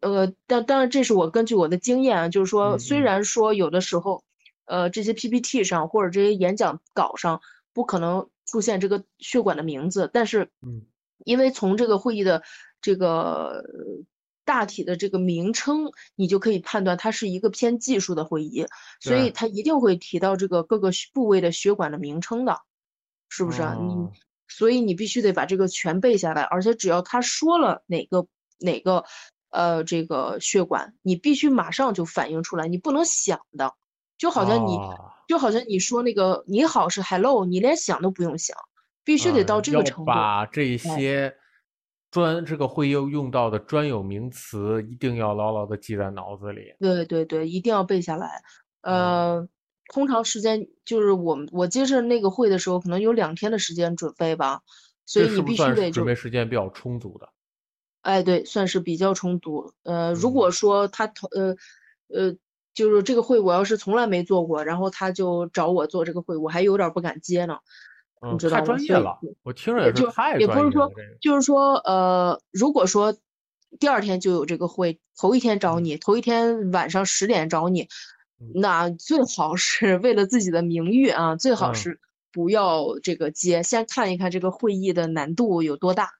[0.00, 4.24] 呃，但当然这是我根据我的经验啊，就是说，嗯虽嗯然说有的时候，
[4.70, 7.40] 呃，这些 PPT 上或者这些演讲稿上
[7.74, 10.86] 不可能出现这个血管的名字，但是嗯。
[11.26, 12.42] 因为从这个会议的
[12.80, 13.62] 这个
[14.46, 18.64] 大体的这个名称，你就可以判断它是一个偏技术的会议，
[19.00, 22.60] 所以它一定会提到这个各个部位的血管的名称的，
[23.28, 23.76] 是不是啊？
[23.78, 24.12] 你哦。
[24.48, 28.26] 所以你必须得把这个全背下来，而且只要他说了哪个
[28.58, 29.04] 哪个
[29.50, 33.74] 呃这个血管，你必须马上就反映出来，你不能想的，
[34.20, 38.56] 就好像你、啊就好像你说那个你好是 hello，你连想都不用想，
[39.04, 40.04] 必须得到这个程度。
[40.04, 41.36] 把这哎些
[42.10, 46.74] 专这个会用用到的专有名词一定要牢牢的记在脑子里。
[46.80, 48.42] 对对对，一定要背下来。
[48.80, 49.48] 嗯呃，
[49.94, 54.62] 通常时间就是我们我接着那个会的时候，可能有两天的时间准备吧，
[55.06, 57.28] 所以你必须得准备时间比较充足的？
[58.02, 59.72] 哎，对，算是比较充足。
[59.84, 61.54] 呃，如嗯果说他投呃
[62.08, 62.34] 呃，
[62.74, 67.58] 就是这个会我要是从来没做过，然后他就找我做这个会，我还有点儿不敢接呢，
[68.22, 68.64] 嗯，太你知道吗？
[68.64, 73.16] 所以专业了，我听着也就也是太也不是说就是说呃，如果说
[73.78, 77.82] 第二天就有这个会，头一天找嗯你，头一天晚上十点找你，
[78.40, 82.00] 嗯那最好是为了自己的名誉啊，最好嗯是
[82.32, 86.10] 不要这个接，先看一看这个会议的难度有多大。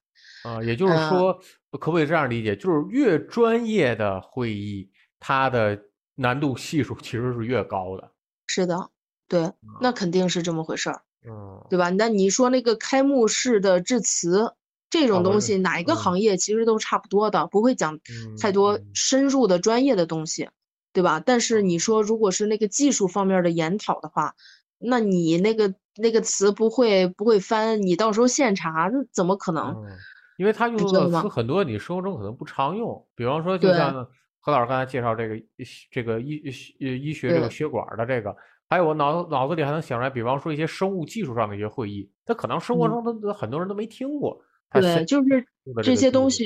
[0.42, 1.34] 啊，也就是呃说，
[1.78, 2.56] 可不可以这样理解？
[2.56, 5.78] 就是越专业的会议，它的
[6.20, 8.10] 难度系数其实是越高的。
[8.46, 8.90] 是的，
[9.26, 11.00] 对，那肯定是这么回事儿。
[11.26, 11.88] 嗯，对吧？
[11.90, 14.54] 那你说那个开幕式的致辞
[14.90, 17.98] 这种东西，哪一个嗯行业其实都差不多的，不会讲
[18.38, 20.50] 太嗯多嗯深入的专业的东西，
[20.92, 21.20] 对吧？
[21.24, 24.34] 但是哦你说如果是那个技术方面的研讨的话，
[24.78, 29.74] 那你那个那个词不会不会翻，你到时候现查，那怎么可能？
[29.84, 29.96] 嗯，
[30.38, 33.06] 因为他用的词很多，你生活中可能不常用。
[33.14, 34.08] 比方说，就像
[34.40, 35.36] 何老师刚才介绍这个
[35.90, 36.42] 这个医
[36.78, 38.34] 医医学这个血管的这个，
[38.68, 43.00] 还有我脑脑子里还能想出来，比方说一些生物技术上的一些会议，他可能生活嗯。
[43.02, 44.42] 中都很多人都没听过。
[44.70, 45.46] 他对，就是
[45.80, 46.44] 这些东西，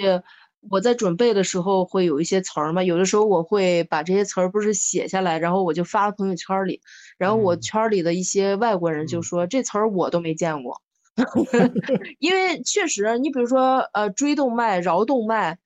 [0.71, 6.81] 我在准备的时候会有一些词儿嘛，有的时候我会把这些词儿不是写下来，然后我就发朋友圈儿里，
[7.19, 7.59] 然后我嗯。
[7.59, 9.23] 圈儿里的一些外国人就嗯。
[9.23, 10.81] 说这词儿我都没见过，
[12.19, 15.59] 因为确实，你比如说呃椎动脉、桡动脉，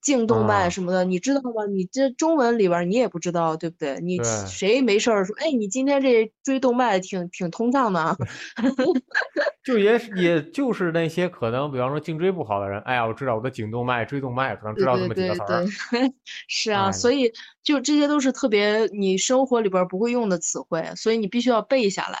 [0.00, 1.66] 颈动脉啊什么的，你知道吗？
[1.70, 4.00] 你这中文里边儿你也不知道，对不对？
[4.00, 4.18] 你
[4.48, 8.16] 谁没事儿说，哎，你今天这椎动脉挺挺通畅的啊？
[9.64, 15.46] 就也也就是那些可能，比方说颈椎不好的人，哎呀，我知道我的颈动脉、椎动脉，可能知道这么几个词儿
[15.92, 16.12] 对。，
[16.48, 17.30] 是啊，哎所以
[17.62, 22.18] 就这些都是特别你生活里边儿不会用的词汇，所以你必须要背下来。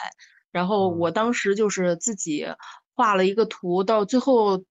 [0.52, 2.46] 然后嗯我当时就是自己
[2.94, 4.62] 画了一个图，到最后，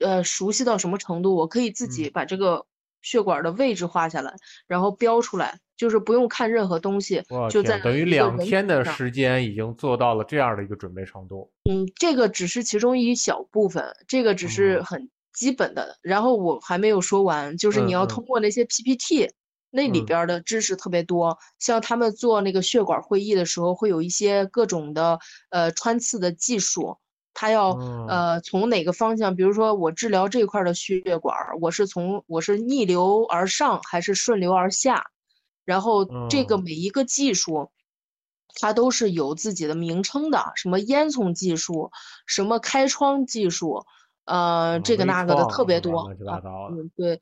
[0.00, 2.66] 呃，熟悉到什么程度，我可以自己嗯把这个
[3.02, 4.34] 血管的位置画下来，
[4.66, 11.50] 然后标出来，就是不用看任何东西，就在，等于两天的时间已经做到了这样的一个准备程度。
[11.70, 15.98] 嗯，这个只是其中一小部分，这个只是嗯很基本的。
[16.02, 19.30] 然后我还没有说完，就是你要通过那些 PPT，
[19.70, 21.38] 那里嗯边儿的知识特别多。
[21.58, 25.18] 像他们做那个血管会议的时候，会有一些各种的
[25.50, 26.98] 呃穿刺的技术，
[27.34, 35.06] 他要嗯呃从哪个方向，比如说我治疗这块儿的血管儿，我是从我是逆流而上还是顺流而下，
[35.64, 37.70] 然后这个嗯每一个技术。
[38.52, 41.92] 它都是有自己的名称的，什么烟囱技术，
[42.26, 43.84] 什么开窗技术，
[44.24, 46.34] 呃，啊这个那个的特别多乱七啊。
[46.34, 46.74] 八糟的。
[46.74, 47.20] 嗯，对，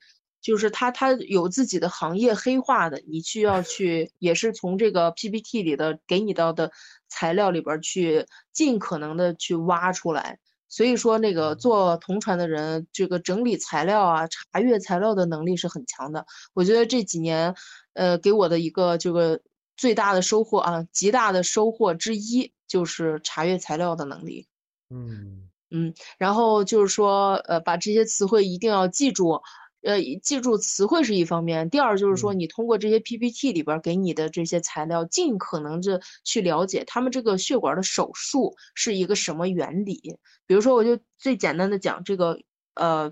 [0.49, 6.73] 就是他他有自己的行业黑化的，你需要去，也是从这个 PPT 里的给你到的
[7.07, 10.39] 材料里边儿去尽可能的去挖出来。
[10.67, 16.25] 所以说，那个嗯做同传的人，这个整理材料啊、查阅材料的能力是很强的。
[16.55, 17.55] 我觉得这几年，
[17.93, 19.39] 呃，给我的一个这个
[19.77, 24.47] 最大的收获啊，极大的收获之一就是查阅材料的能力。
[24.89, 29.43] 嗯嗯，然后就是说，呃，把这些词汇一定要记住，
[29.83, 40.01] 呃，记住词汇是一方面，第二就是说，嗯你通过这些 PPT 里边儿给你的这些材料，尽可能的去了解他们这个血管的手术是一个什么原理。
[40.47, 42.39] 比如说，我就最简单的讲这个，
[42.75, 43.11] 呃，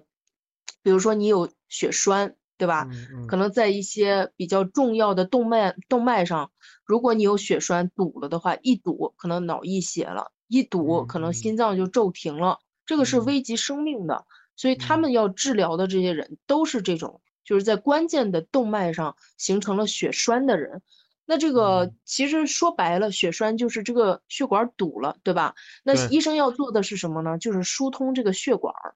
[0.82, 2.88] 比如说你有血栓，对吧？
[3.26, 6.50] 可能在一些比较重要的动脉动脉上，
[6.84, 14.24] 如果你有血栓堵了的话，一堵可能脑溢血了，一堵可能嗯心脏就骤停了，这个是嗯危及生命的。
[14.56, 20.82] 所以他嗯们要治疗的这些人都是这种，就是在关键的动脉上形成了血栓的人。
[21.24, 25.54] 那这个嗯其实说白了，血栓就是这个血管堵了，对吧？
[25.84, 27.38] 那医生要做的是什么呢？
[27.38, 28.94] 就是疏通这个血管儿。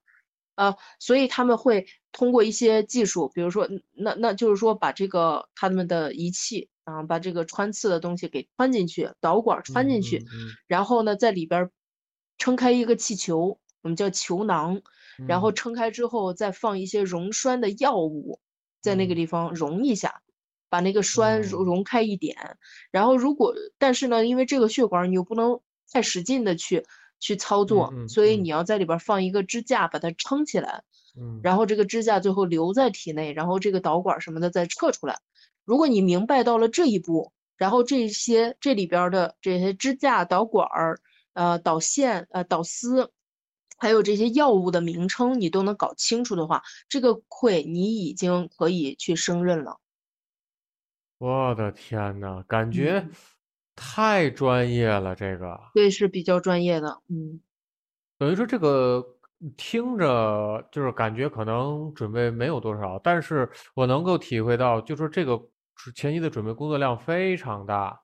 [0.56, 10.26] 啊，所以他们会通过一些技术，比如说，嗯那那就是说把这个他们的仪器啊，把这个穿刺的东西给穿进去，导管儿穿进去，
[10.66, 11.70] 然后呢，在里边儿
[12.36, 14.82] 撑开一个气球，我们叫球囊，
[15.26, 15.54] 然后嗯。
[15.54, 18.40] 撑开之后再放一些溶栓的药物，
[18.80, 19.16] 在那个嗯。
[19.16, 20.22] 地方溶一下，
[20.68, 22.36] 把那个栓溶开一点。
[22.90, 25.60] 然后如果但是呢，因为这个血管儿你又不能
[25.92, 26.84] 太使劲的去
[27.18, 28.48] 去操作，嗯所以嗯你。
[28.48, 30.82] 要在里边儿放一个支架把它撑起来，
[31.14, 31.42] 嗯。
[31.42, 35.18] 然后这个支架最后留在体内，然后这个导管儿什么的再撤出来。
[35.64, 41.00] 如果你明白到了这一步，然后这些这里边儿的这些支架、导管儿、
[41.34, 43.10] 呃导线、呃导丝，
[43.80, 49.78] 还有这些药物的名称，你都能搞清楚的话，这个会你已经可以去升任了。
[51.20, 53.12] 我的天呐，感觉嗯
[53.76, 57.40] 太专业了，这个对，是比较专业的，嗯。
[58.20, 59.02] 等于说这个
[59.56, 65.40] 听着就是感觉可能准备没有多少，但是我能够体会到，就说这个
[65.96, 67.98] 前期的准备工作量非常大。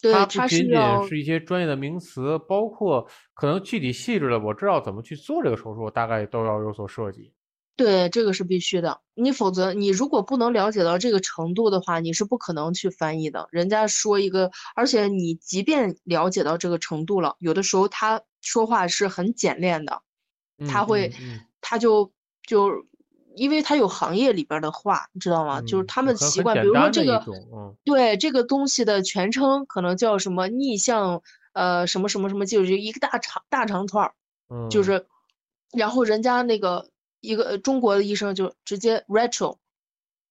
[0.00, 7.32] 对，它不仅仅是一些专业的名词，包括可能具体细致的，我知道怎么去做这个手术，大概都要有所涉及。
[7.76, 9.00] 对，这个是必须的。
[9.14, 13.48] 你否则，你如果不能了解到这个程度的话，你是不可能去翻译的。
[13.50, 20.02] 人家说一个，而且你即便了解到这个程度了，有的时候他说话是很简练的，
[20.68, 22.12] 他嗯会嗯嗯，他就
[22.46, 22.68] 就，
[23.36, 25.60] 因为他有行业里边儿的话，你知道吗？
[25.62, 31.22] 就是嗯他们习惯，比如说这个，嗯对这个东西的全称可能叫什么逆向
[31.52, 34.14] 呃什么什么什么，就是一个大长大长串儿。
[34.68, 35.06] 就嗯是，
[35.72, 36.88] 然后人家那个
[37.20, 39.58] 一个呃中国的医生就直接 retro，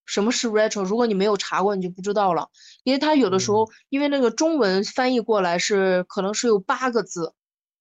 [0.06, 0.84] 什么是 retro？
[0.84, 2.50] 如果你没有查过，你就不知道了，
[2.84, 7.34] 因为他有的时候，嗯因为那个中文翻译过来是可能是有八个字，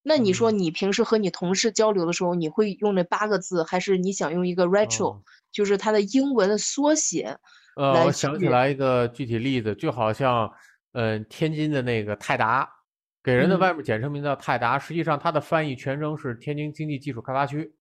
[0.03, 7.39] 那你说嗯你平时和你同事交流的时候，你会用那八个字，还是你想用一个 retro，哦就是它的英文的缩写
[7.77, 10.51] 呃，我想起来一个具体例子，就好像，
[10.93, 12.69] 呃，天津的那个泰达，
[13.23, 17.73] 给人的嗯外面简称名叫泰达，实际上它的翻译全称是天津经济技术开发区。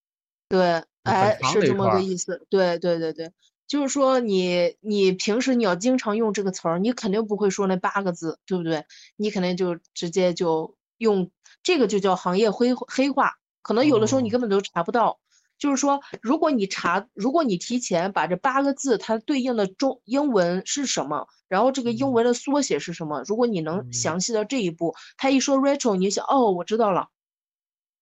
[0.50, 2.46] 对，哎，是这么个意思。
[2.50, 3.32] 对对对对，
[3.68, 8.86] 就是说你你平时你要经常用这个词儿，你肯定不会说那八个字，对不对？
[9.16, 11.32] 你肯定就直接就用
[11.64, 15.20] 这个就叫行业灰黑化，可能有的时候你哦根本都查不到。
[15.60, 27.08] 就是说，如果你查，如果你提前把这八个字它对应的中英文是什么，然后这个英文的缩写是什么，如果你能嗯详细到这一步，他一说 Rachel，你就想，哦，我知道了。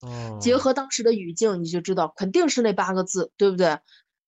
[0.02, 3.78] 哦，结合当时的语境，你就知道肯定是那八个字，对不对？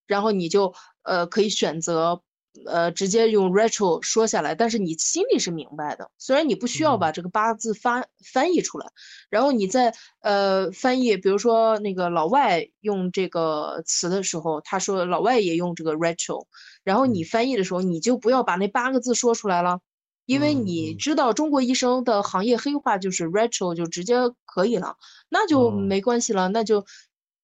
[0.07, 0.73] 然后你就
[1.03, 2.23] 呃可以选择
[2.67, 8.87] 呃直接用 Rachel 说下来，但是你心里是明白的，虽然你不需要把这个八个字翻翻译出来，
[9.31, 16.47] 然后你在呃翻译，比如说那个老外用这个词的时候，他说老外也用这个 Rachel，
[16.85, 17.25] 然后你嗯。
[17.25, 19.81] 翻译的时候，你就不要把那八个字说出来了。
[20.27, 20.99] 因为嗯你嗯。
[20.99, 24.97] 知道中国医生的行业黑话就是 Rachel 就直接可以了，
[25.31, 25.71] 那就哦。
[25.71, 26.85] 没关系了，那就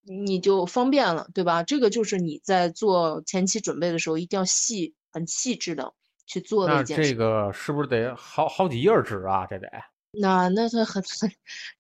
[0.06, 1.62] 你就方便了，对吧？
[1.62, 5.92] 这个就是你在做前期准备的时候一定要细、很细致的
[6.26, 7.10] 去做的那一件事。
[7.10, 9.46] 这个是不是得好好几页纸啊？
[9.46, 9.68] 这得，
[10.12, 11.30] 那那他很很，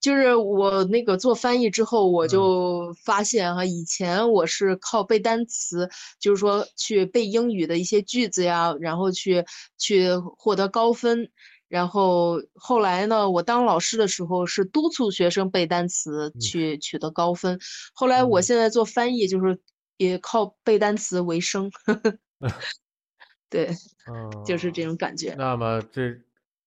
[0.00, 9.44] 就是我那个做翻译之后，我嗯就发现哈，以前我是靠背单词，就是说去背英语的一些句子呀，然后去
[9.78, 11.30] 去获得高分。
[11.74, 17.58] 然后后来呢，我当老师的时候是督促学生背单词嗯去取得高分。
[17.92, 19.58] 后来我嗯现在做翻译，就是
[19.96, 21.68] 也靠背单词为生。
[23.50, 23.70] 对，
[24.06, 25.34] 嗯，就是这种感觉。
[25.36, 26.16] 那么这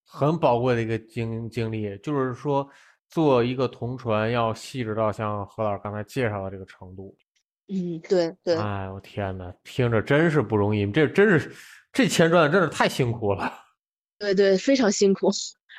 [0.03, 2.70] 很宝贵的一个经经历，就是说
[3.08, 7.16] 做一个同传要细致到像何老师刚才介绍的这个程度。
[7.70, 8.58] 嗯，对对。
[8.58, 11.55] 哎，我天呐，听着真是不容易，这真是
[11.93, 13.66] 这钱赚的真是太辛苦了。
[14.20, 15.30] 对对，非常辛苦。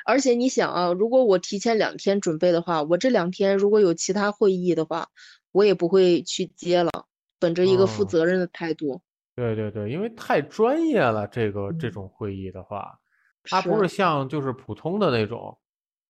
[0.05, 5.09] 而且你想啊，如果我提前两天准备的话，我这两天如果有其他会议的话，
[5.51, 6.89] 我也不会去接了，
[7.37, 9.01] 本着一个负哦责任的态度。
[9.35, 12.97] 对对对，因为太专业了，这个这嗯种会议的话，
[13.43, 15.57] 它不是像就是普通的那种，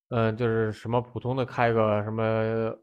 [0.08, 2.74] 嗯、就是什么普通的开个什么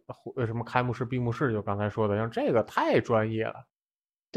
[0.46, 3.66] 什么开幕式、闭幕式，就刚才说的，像这个太专业了。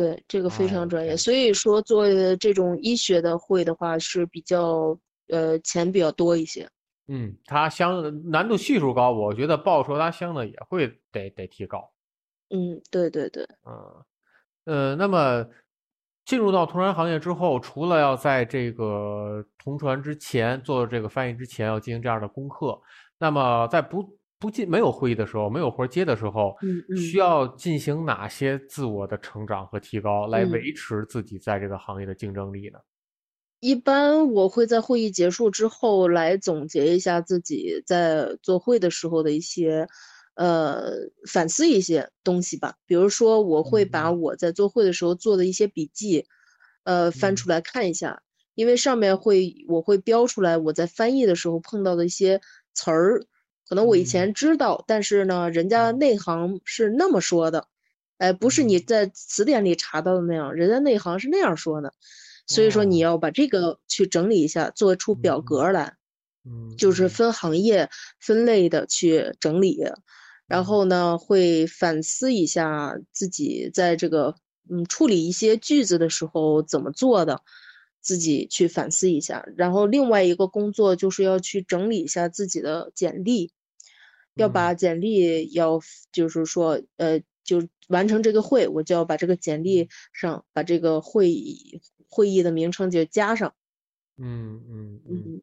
[0.01, 1.11] 对，这个非哎常专业。
[1.11, 4.99] 天所以说，做这种医学的会的话是比较
[5.29, 6.67] 呃钱比较多一些。
[7.09, 11.93] 嗯，它相难度系数高，我觉得报酬它相对也会得得提高。
[12.49, 13.47] 嗯，对对对。
[13.67, 14.05] 嗯，
[14.65, 15.47] 呃，那么
[16.25, 22.81] 进入到同传行业之后，除了要在这个同传之前做这个翻译之前要进行这样的功课，
[23.19, 27.17] 那么在不不进没有会议的时候，没有活儿接的时候，嗯嗯。
[27.17, 30.47] 需要进行哪些自我的成长和提高，来嗯。
[30.47, 32.81] 维持自己在这个行业的竞争力呢？
[33.63, 39.87] 一般我会在会议结束之后来总结一下自己在做会的时候的一些，
[40.35, 40.93] 呃，
[41.31, 42.77] 反思一些东西吧。
[42.87, 44.11] 比如说，我会把。
[44.11, 46.25] 嗯我在做会的时候做的一些笔记，
[46.85, 47.37] 呃，翻嗯。
[47.37, 48.23] 出来看一下，
[48.55, 52.41] 因为上面会我会标出来我在翻译的时候碰到的一些
[52.73, 53.27] 词儿，
[53.71, 54.05] 可能我以嗯。
[54.05, 57.69] 前知道，但是呢，人家内行是那么说的，
[58.19, 61.93] 哎，不是你嗯在词典里查到的那样，人家内行是那样说的。
[62.49, 63.01] 所以说你哦。
[63.01, 65.95] 要把这个去整理一下，做出表嗯格来，
[66.45, 67.09] 嗯，就是嗯。
[67.09, 69.79] 分行业分类的去整理，
[70.49, 74.35] 然嗯后呢会反思一下自己在这个
[74.69, 77.41] 嗯处理一些句子的时候怎么做的，
[78.01, 79.47] 自己去反思一下。
[79.57, 83.53] 然后另外一个工作就是要去整理一下自己的简历，
[84.35, 85.81] 要嗯把简历要
[86.13, 93.55] 就是说呃就完成这个会，我就要把这个简历上把这个会议会议的名称就加上。
[94.19, 95.43] 嗯嗯嗯，嗯，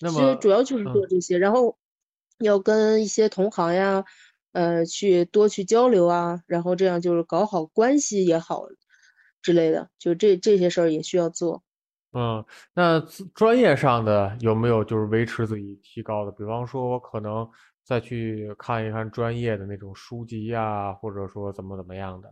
[0.00, 1.76] 那么其实主要就是做嗯这些，然后
[2.38, 4.04] 要跟一些同行呀，
[4.52, 8.66] 呃，去多去交流啊，然后这样就是搞好关系也好
[9.42, 11.62] 之类的，就这这些事儿也需要做。
[12.12, 13.00] 嗯，那
[13.34, 16.30] 专业上的有没有就是维持自己提高的？
[16.32, 17.48] 比方说，我可能
[17.84, 22.30] 再去看一看专业的那种书籍呀，或者说怎么怎么样的。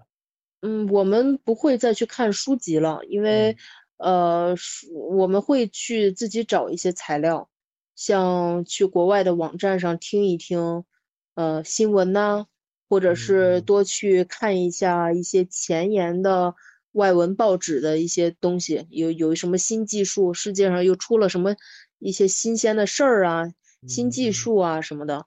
[0.62, 3.56] 嗯，我们不会再去看书籍了，因为
[3.96, 7.48] 呃，书我们会去自己找一些材料，
[7.96, 10.84] 像去国外的网站上听一听，
[11.34, 12.46] 呃，新闻呐，
[12.88, 16.54] 或者嗯是嗯多去看一下一些前沿的
[16.92, 21.56] 外文报纸的一些东西，有有什么新技术，世界上又出了什么
[21.98, 23.52] 一些新鲜的事儿啊，
[23.86, 25.24] 新技术啊什么的。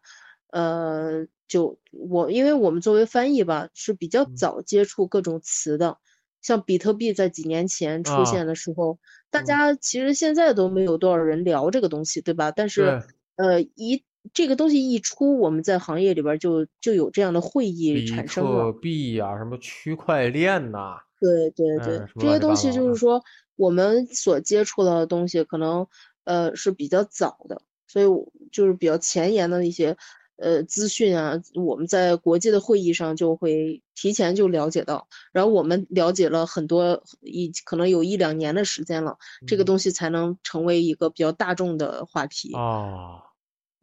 [0.51, 5.97] 呃，就我，因为我们作为翻译吧，是比较嗯早接触各种词的。
[6.41, 8.99] 像比特币在几年前出啊现的时候，
[9.31, 12.51] 大嗯家其实现在都没有多少人聊这个东西，对吧？
[12.51, 12.97] 但是，
[13.37, 18.73] 呃，一这个东西一出，我们在行业里边儿就就有这样的会议产生比特了。
[18.73, 22.73] 币呀，什么区块链呐，对对对，这些东西。
[22.73, 23.21] 就是说，
[23.55, 25.87] 我们所接触到的东西可能
[26.25, 27.61] 呃是比较早的，
[27.93, 29.95] 所以我就是比较前沿的一些
[30.37, 39.15] 呃资讯啊，我们在国际的会议上就会提前就了解到，然后我们了解了很多，一可能有一两年的时间了，
[39.45, 39.65] 这个嗯。
[39.65, 42.51] 东西才能成为一个比较大众的话题。
[42.55, 43.21] 啊，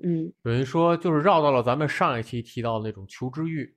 [0.02, 0.32] 嗯。
[0.42, 3.72] 等于说就是绕到了咱们上一期提到的那种求知欲，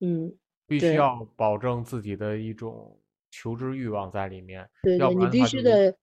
[0.00, 0.32] 嗯，
[0.66, 2.98] 必须要保证自己的一种
[3.30, 5.94] 求知欲望在里面，对对，你必要不然的话就须得，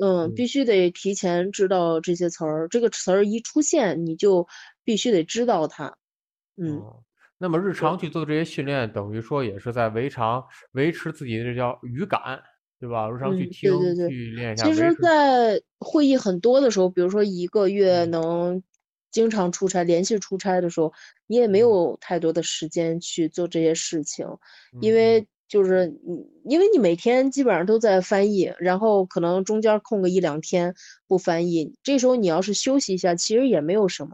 [0.00, 4.46] 嗯，嗯必须得提前知道这些词儿，这个词儿一出现，你就
[4.84, 5.96] 必须得知道它。
[6.56, 7.02] 嗯，哦，
[7.38, 12.40] 那么日常去做这些训练，等于说也是在维常维持自己的这叫语感，
[12.78, 13.10] 对吧？
[13.10, 14.08] 日常去嗯，听对对对。
[14.08, 18.62] 去练一下，其实，在会议很多的时候，比如说一个月嗯能
[19.10, 20.92] 经常出差、连续出差的时候，
[21.26, 24.26] 你也没嗯有太多的时间去做这些事情，
[24.78, 30.74] 因嗯为就是你，因为你每天基本上都在翻译，然后可能中间空个一两天
[31.08, 34.12] 不翻译，这时候你要是休息一下，其实也没有什么。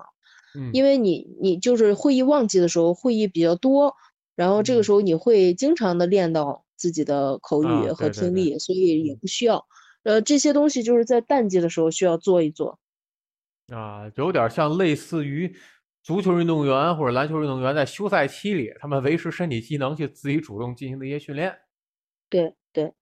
[0.56, 3.94] 嗯因为你你就是会议旺季的时候，会议比较多，
[4.34, 9.66] 然后这个嗯时候你会经常的练到自己的口啊语和对对对听力，所以也嗯不需要。
[10.04, 12.78] 呃，这些东西就是在淡季的时候需要做一做。
[13.68, 15.54] 啊，有点像类似于
[16.06, 21.58] 足球运动员或者篮球运动员在休赛期里，他们维持身体机能去自己主动进行的一些训练
[22.30, 22.94] 对对，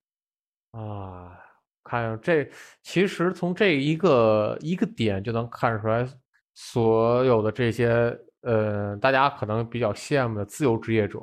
[0.71, 1.39] 啊。
[1.83, 2.49] 看这，
[2.81, 6.03] 其实从这一个一个点就能看出来，
[6.55, 11.19] 所有的这些呃，大家可能比较羡慕的自由职业者，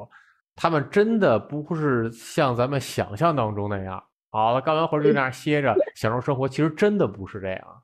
[0.55, 7.83] 他们真的不是像咱们想象当中那样，好了，干完活就那样歇着享受生活，其实真的不是这样。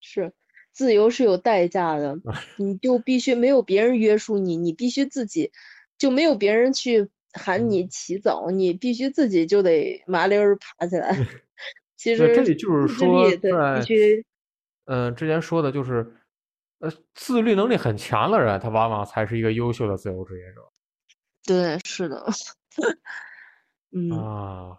[0.00, 0.32] 是
[0.76, 2.14] 自由是有代价的，
[2.56, 5.50] 你就必须没有别人约束你，你必须自己，
[5.96, 11.10] 就没有别人去喊你嗯起早，你必须自己就得麻溜儿爬起来。
[11.96, 13.30] 其实，这里就是说
[13.74, 14.22] 必须
[14.84, 16.06] 嗯，之前说的就是，
[16.80, 20.60] 呃，自律能力很强的人，他往往才是一个优秀的自由职业者
[21.46, 22.22] 对，是的，
[23.92, 24.10] 嗯。
[24.10, 24.76] 啊。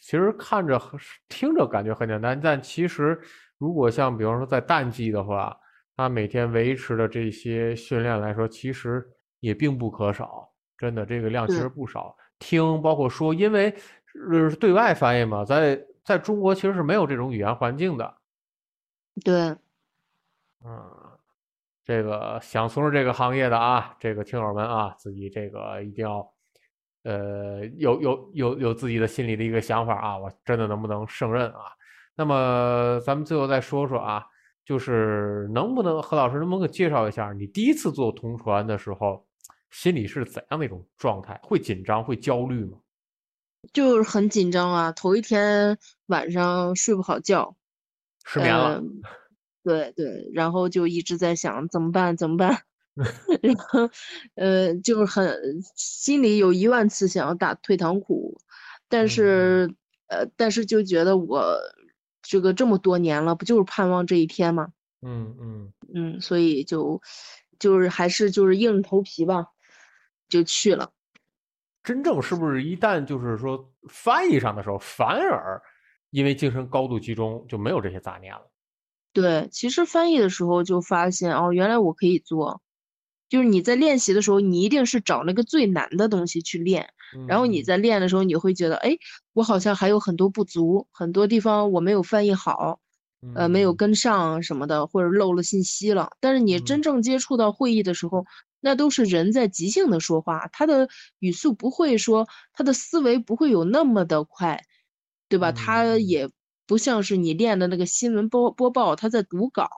[0.00, 0.80] 其实看着
[1.28, 3.20] 听着感觉很简单，但其实
[3.62, 5.56] 如果像比方说在淡季的话，
[5.96, 9.08] 他每天维持的这些训练来说，其实
[9.38, 10.50] 也并不可少。
[10.76, 12.16] 真的，这个量其实不少。
[12.40, 13.72] 听包括说，因为
[14.28, 18.12] 呃是对外翻译嘛，在在中国其实是没有这种语言环境的。
[19.24, 19.34] 对，
[20.64, 20.82] 嗯，
[21.84, 26.28] 这个想从事这个行业的啊，这个听友们啊，自己这个一定要，
[27.04, 31.60] 呃，有有有有自己的心里的一个想法啊，我真的能不能胜任啊？
[32.16, 34.22] 那么咱们最后再说说啊，
[34.64, 39.26] 就是能不能何老师能不能给介绍一下你第一次做同传的时候，
[39.70, 41.40] 心里是怎样的一种状态？
[41.42, 42.78] 会紧张，会焦虑吗？
[43.72, 47.56] 就是很紧张啊，头一天晚上睡不好觉，
[48.24, 49.00] 失眠了，嗯，
[49.62, 52.62] 对对，然后就一直在想怎么办怎么办，
[53.40, 53.88] 然后
[54.34, 58.36] 呃就是很心里有一万次想要打退堂鼓，
[58.88, 59.74] 但嗯是
[60.08, 61.56] 呃但是就觉得我
[62.22, 64.72] 这个这么多年了，不就是盼望这一天吗？
[65.02, 67.02] 嗯嗯嗯，所以就
[67.58, 69.48] 就是还是就是硬着头皮吧，
[70.28, 70.92] 就去了。
[71.82, 75.60] 真正是不是一旦就是说翻译上的时候，反而
[76.10, 78.48] 因为精神高度集中，就没有这些杂念了？
[79.12, 82.62] 对，其实翻译的时候就发现哦，原来我可以做。
[83.28, 86.92] 就是你在练习的时候，你一定是找那个最难的东西去练，
[87.26, 88.96] 然后你嗯在练的时候，你会觉得，哎，
[89.32, 92.80] 我好像还有很多不足，很多地方我没有翻译好，
[93.34, 96.10] 呃，没有嗯跟上什么的，或者漏了信息了。
[96.20, 98.24] 但是你嗯真正接触到会议的时候，
[98.60, 100.88] 那都是人在即兴的说话，他的
[101.18, 104.62] 语速不会说，他的思维不会有那么的快，
[105.28, 105.52] 对吧？
[105.52, 106.30] 他嗯也
[106.66, 109.68] 不像是你练的那个新闻播播报，他在读稿。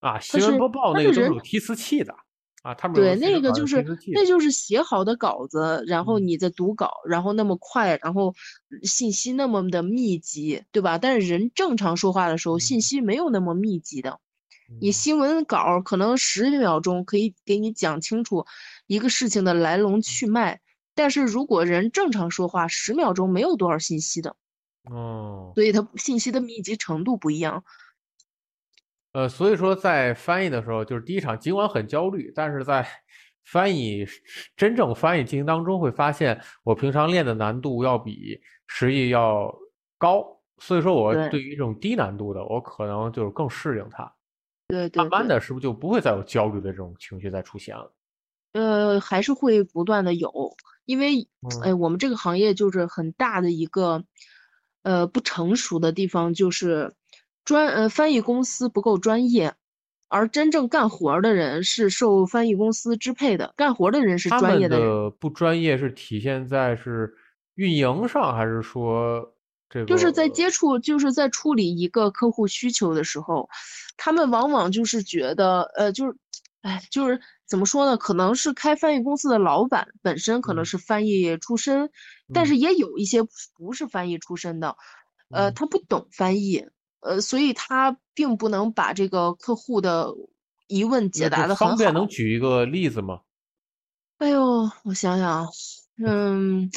[0.00, 2.14] 啊，新闻播报那个都是有提词器的
[2.62, 3.82] 啊，他们对，那个就是
[4.12, 8.34] 那就是写好的稿子，然后嗯你再读稿，然后那么快，然后
[8.82, 10.98] 信息那么的密集，对吧？
[10.98, 14.18] 但是人正常说话的时候，信嗯息没有那么密集的。
[14.78, 18.44] 你嗯新闻稿可能十秒钟可以给你讲清楚
[18.86, 20.60] 一个事情的来龙去脉，
[20.94, 24.36] 但是如果人正常说话，十秒钟没有多少信息的，
[24.90, 27.64] 哦，所以它信息的密集程度不一样。
[29.12, 32.86] 呃，所以说在翻译的时候，就是第一场尽管很焦虑，但是在
[33.44, 34.06] 翻译
[34.56, 39.52] 真正翻译进行当中，会发现我平常练的难度要比实际要
[39.98, 40.24] 高，
[40.58, 44.12] 所以说我对对于这种低难度的，我可能就是更适应它。
[44.68, 47.92] 对对慢慢，的是不是就不会再有焦虑的这种情绪再出现了？
[48.52, 50.30] 呃，还是会不断的有，
[50.84, 54.04] 因为嗯哎，我们这个行业就是很大的一个
[54.84, 56.94] 呃不成熟的地方，就是
[57.44, 59.54] 专呃翻译公司不够专业，
[60.08, 64.88] 而真正干活的人是受翻译公司支配的，干活的人是专业的人。
[64.88, 67.14] 的不专业是体现在是
[67.54, 69.34] 运营上，还是说
[69.68, 73.48] 这个就是在接触，就是在处理一个客户需求的时候，
[73.96, 76.16] 他们往往就是觉得，呃，就是，
[76.62, 77.96] 哎，就是怎么说呢？
[77.96, 81.90] 可能是开翻译公司的老板本身可能嗯是翻译出身，
[82.32, 83.20] 但嗯是也有一些
[83.56, 84.76] 不是翻译出身的，
[85.30, 86.66] 呃，嗯他不懂翻译，
[87.00, 90.14] 呃，所以他并不能把这个客户的
[90.68, 92.06] 疑问解答的很好方便能。
[92.08, 93.20] 举一个例子吗？
[94.18, 95.48] 哎呦，我想想啊，
[96.04, 96.70] 嗯，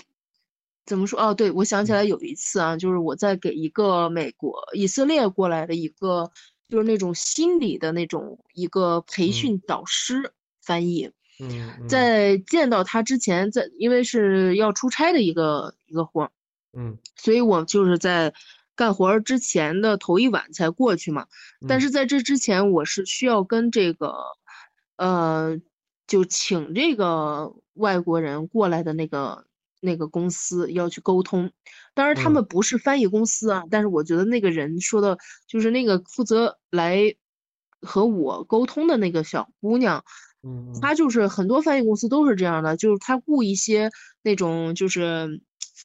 [0.86, 1.20] 怎么说？
[1.20, 6.32] 哦，对，我想起嗯来有一次啊，就是我在给一个美国、以色列过来的一个，
[6.70, 11.12] 就是那种心理的那种一个培嗯训导师翻译，
[11.42, 16.32] 嗯嗯在见到他之前，在因为是要出差的一个一个活儿，
[16.72, 18.34] 嗯所以我就是在
[18.76, 21.28] 干活儿之前的头一晚才过去嘛。
[21.68, 24.16] 但嗯是在这之前，我是需要跟这个，
[24.98, 25.60] 呃，
[26.08, 29.46] 就请这个外国人过来的那个
[29.82, 31.52] 那个公司要去沟通。
[31.94, 35.18] 当然，他嗯们不是翻译公司啊，但是我觉得那个人说的，
[35.48, 37.16] 就是那个负责来
[37.82, 40.04] 和我沟通的那个小姑娘，
[40.42, 43.92] 嗯嗯她就是很多翻译公司都是这样的，就是他雇一些
[44.24, 45.42] 那种就是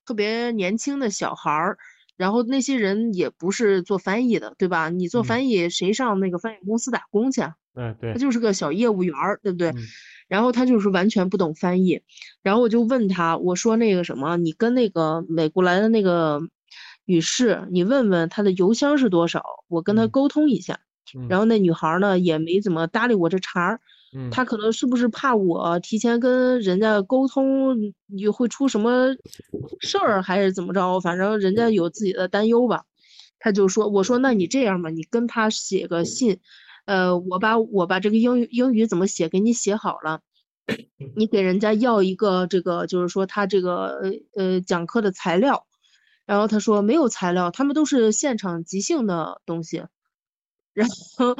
[0.07, 1.78] 特别年轻的小孩儿，
[2.18, 4.90] 然后那些人也不是做翻译的，对吧？
[4.90, 7.54] 你做嗯翻译，谁上那个翻译公司打工去啊？
[7.74, 9.70] 哎对他就是个小业务员儿，对不对？
[9.70, 9.76] 嗯
[10.28, 12.02] 然后他就是完全不懂翻译，
[12.42, 16.42] 然后我就问他，我说那个什么，你跟那个美国来的那个
[17.06, 20.80] 女士，你问问她的邮箱是多少，我跟她嗯沟通一下。
[21.16, 23.80] 嗯然后那女孩儿呢也没怎么搭理我这茬儿，
[24.12, 29.14] 嗯她可能是不是怕我提前跟人家沟通，你会出什么
[29.80, 31.00] 事儿，还是怎么着？
[31.00, 32.84] 反正人家有自己的担忧吧。
[33.38, 36.40] 他就说：“我说那你这样吧，你跟他写个信，
[36.86, 40.22] 呃，我把我把这个英语英语怎么写给你写好了，
[41.14, 45.66] 你给人家要一个这个，就是说他这个呃呃讲课的材料。”
[46.26, 49.84] 然后他说没有材料，他们都是现场即兴的东西。
[50.74, 50.86] 然
[51.16, 51.36] 后，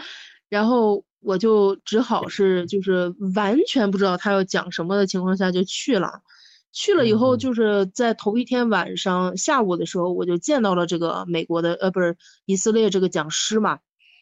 [0.49, 6.23] 然后我就只好是就是完全不知道他要讲什么的情况下就去了。
[6.71, 13.79] 去了以后，嗯就是在头一天晚上下午的时候，我就见到了这个美国的呃不是以色列这个讲师嘛。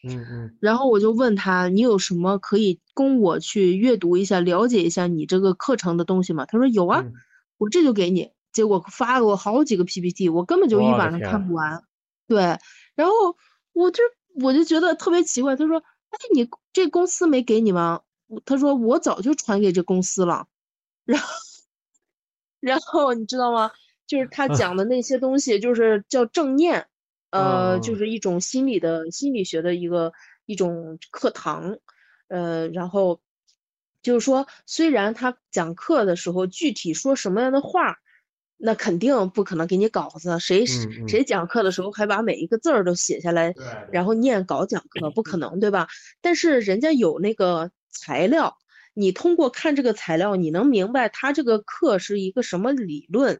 [0.07, 6.45] 嗯嗯然后我就问他，你有什么可以供我去阅读一下、了解一下你这个课程的东西吗？
[6.45, 7.13] 他说有啊，嗯
[7.57, 8.31] 我这就给你。
[8.53, 11.83] 结果发了我好几个 PPT，我根本就一晚上看不完。
[12.27, 12.57] 对，
[12.95, 13.13] 然后
[13.73, 14.01] 我这
[14.41, 15.77] 我就觉得特别奇怪，他说
[16.09, 16.47] ：“哎，你
[16.77, 20.47] 这公司没给你吗？”我他说：“我早就传给这公司了。”
[21.05, 21.27] 然后，
[22.59, 23.71] 然后你知道吗？
[24.05, 26.87] 就是他 讲的那些东西，就是叫正念，
[27.31, 30.13] 呃，就嗯是一种心理的心理学的一个
[30.45, 31.77] 一种课堂，
[32.27, 33.21] 呃，然后
[34.03, 37.97] 就是说，虽然他讲课的时候具体说什么样的话，
[38.57, 40.65] 那肯定不可能给你稿子，谁
[41.07, 43.55] 谁讲课的时候还把每一个字儿都写下来，
[43.89, 45.87] 然后念稿讲课，不可能，对吧？
[46.21, 48.57] 但是人家有那个材料，
[48.93, 53.39] 你通过看这个材料，你能明白他这个课是一个什么理论，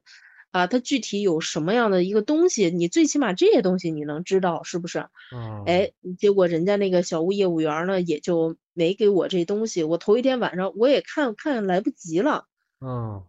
[0.51, 4.99] 啊，他具体有什么样的一个东西，你最起码这些东西你能知道，是不是？
[5.35, 9.83] 嗯哎，结果人家那个小屋业务员儿呢，也就没给我这东西。
[9.83, 12.45] 我头一天晚上我也看看来不及了，
[12.79, 13.23] 嗯，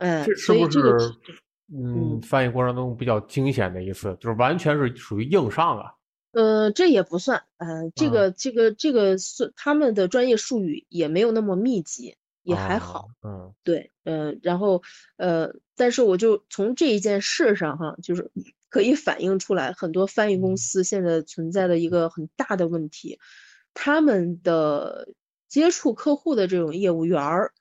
[0.00, 1.12] 哎，这是不所以这个是
[1.72, 5.92] 嗯翻译过程中比较惊险的一次，就是完全是属于硬上啊？
[6.32, 13.08] 呃，这也不算，呃，这嗯个这个这个是他们的专业术语也没有那么密集，也还好。
[13.20, 14.82] 啊，嗯对，呃，然后
[15.16, 18.30] 呃，但是我就从这一件事上哈，就是
[18.68, 23.18] 可以反映出来很多翻译公嗯司现在存在的一个很大的问题，
[23.74, 25.08] 他们的
[25.48, 27.52] 接触客户的这种业务员儿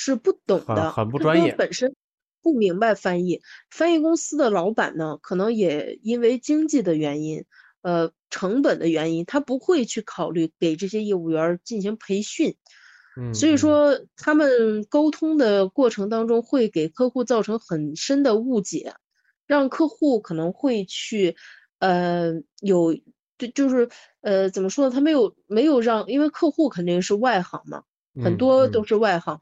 [0.00, 1.96] 是不懂的，他们很不专业本身
[2.40, 7.44] 不明白翻译，翻译公司的老板呢，可能也因为经济的原因，
[7.82, 12.54] 呃，成本的原因，他不会去考虑给这些业务员儿进行培训。
[13.16, 18.94] 嗯，所以嗯说，他们沟通的过程当中会给客户造成很深的误解，
[19.48, 21.34] 让客户可能会去，
[21.80, 22.94] 呃，有，
[23.36, 23.88] 就就是
[24.20, 24.94] 呃，怎么说呢？
[24.94, 27.82] 他没有没有让，因为客户肯定是外行嘛，
[28.22, 29.40] 很嗯多都嗯是外行，嗯，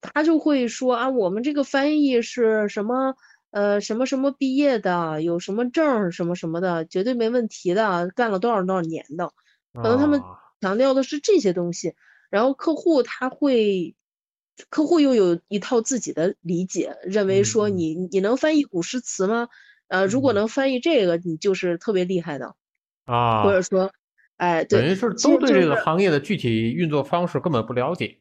[0.00, 3.14] 他就会说啊，我们这个翻译是什么？
[3.50, 9.30] 呃，什么什么毕业的，有什么证儿什么什么的，绝对没问题的，干了多少多少年的。
[9.80, 11.94] 可能他们啊强调的是这些东西，
[12.28, 13.94] 然后客户他会，
[14.68, 19.48] 客户又有一套自己的理解，认为说嗯嗯你你能翻译古诗词吗？
[19.88, 22.54] 呃，如果嗯能翻译这个，你就是特别厉害的，
[23.06, 23.90] 啊，或者说
[24.36, 28.18] 哎，对，等于是都对这个行业的具体运作方式根本不了解。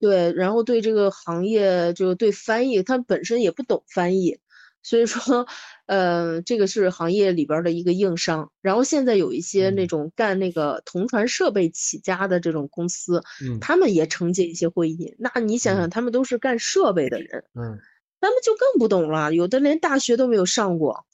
[0.00, 4.38] 对，然后对这个行业就对翻译，他本身也不懂翻译，
[4.82, 5.46] 所以说，
[5.86, 8.50] 呃，这个是行业里边儿的一个硬伤。
[8.62, 15.14] 然后现在有一些那嗯种干那个同传设备起家的这种公司，嗯他们也承接一些会议。
[15.18, 17.78] 那你想想，嗯他们都是干设备的人，嗯
[18.20, 21.04] 他们就更不懂了，有的连大学都没有上过，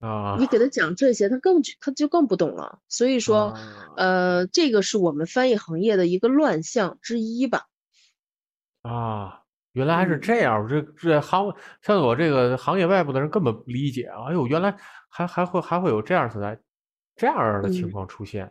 [0.00, 2.80] 啊你给他讲这些，他更他就更不懂了。
[2.88, 7.66] 所以说，啊呃，这个是我们翻译行业的一个乱象之一吧。
[8.82, 10.66] 啊，原来还是嗯这样。
[10.68, 14.28] 这这行像我这个行业外部的人根本不理解啊。
[14.28, 14.74] 哎呦，原来
[15.08, 16.58] 还还会还会有这样存在
[17.16, 18.50] 这样的情嗯况出现。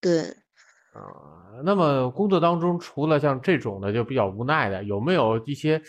[0.00, 0.36] 对。
[0.92, 5.80] 啊，那么工作当中，除了像这种的就比较无奈的，有没有一些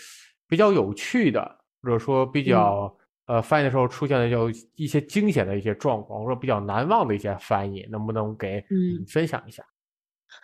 [0.47, 2.97] 比较有趣的，或者说比嗯较、
[3.27, 9.63] 呃翻译的时候出现的有一些惊险的一些状况，或者说比较难忘的一些翻译，能不能给嗯嗯分享一下？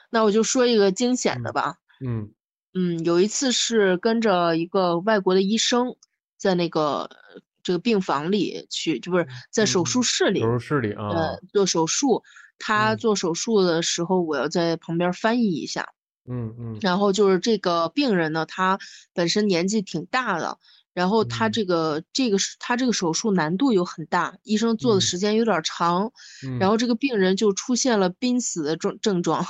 [0.09, 1.76] 那我就说一个惊险的嗯吧。
[2.05, 2.34] 嗯
[2.76, 5.95] 嗯，有一次是跟着一个外国的医生，
[6.38, 12.24] 在那个呃这个病房里去，就不是在手术嗯室里，手术室里啊，呃，做手术。
[12.59, 12.97] 他嗯。
[12.97, 15.89] 做手术的时候，我要在旁边翻译一下。
[16.26, 16.80] 嗯嗯。
[16.82, 18.80] 然后就是这个病人呢，他
[19.13, 20.57] 本身年纪挺大的，
[20.93, 21.51] 然后他嗯。
[21.51, 25.01] 这个这个是他这个手术难度又很大，医生做的嗯。
[25.01, 26.11] 时间有点儿长，
[26.41, 26.69] 嗯，然。
[26.69, 29.45] 后这个病人就出现了濒死的症症状，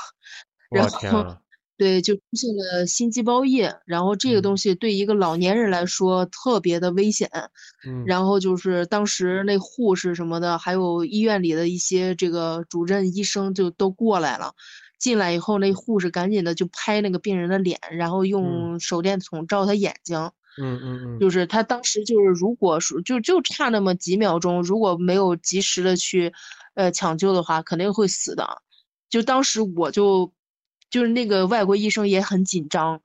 [0.71, 1.27] 然后
[1.77, 7.29] 对，就出现了心肌包液，然后这个东嗯西对一个老年人来说特别的危险。
[7.85, 14.53] 嗯然后就是当时那护士什么的，还有医院里的一些这个主任医生就都过来了。
[14.99, 20.31] 进来以后，那护士赶紧的就拍那个病人的脸，然后用手电筒照他眼睛。
[20.61, 26.31] 嗯嗯嗯，就是他当时就是，如果说就就差那么几秒钟，如果没有及时的去，
[26.75, 28.61] 呃抢救的话，肯定会死的。
[29.09, 30.31] 就当时我就，
[30.93, 33.01] 就是那个外国医生也很紧张，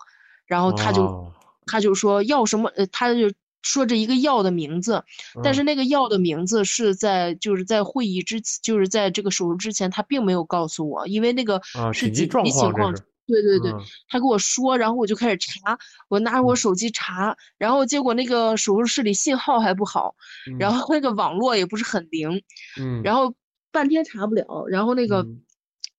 [0.47, 1.33] 然后他就、哦。
[1.65, 3.33] 他就说要什么，呃，他就
[3.63, 5.03] 说这一个药的名字，
[5.43, 5.65] 但是嗯。
[5.65, 12.93] 那个药的名字是在就是在会议之前，就是在这个手术之前，他并没有告诉我，因为那个啊，是紧急情况
[13.27, 13.85] 对对对，嗯。
[14.11, 15.79] 他跟我说，然后我就开始查，
[16.09, 16.57] 我拿着我嗯。
[16.57, 20.15] 手机查，然后结果那个手术室里信号还不好，
[20.59, 20.79] 然嗯。
[20.79, 22.43] 后那个网络也不是很灵，
[22.81, 23.35] 嗯，然后
[23.73, 25.41] 半天查不了，然后那个，嗯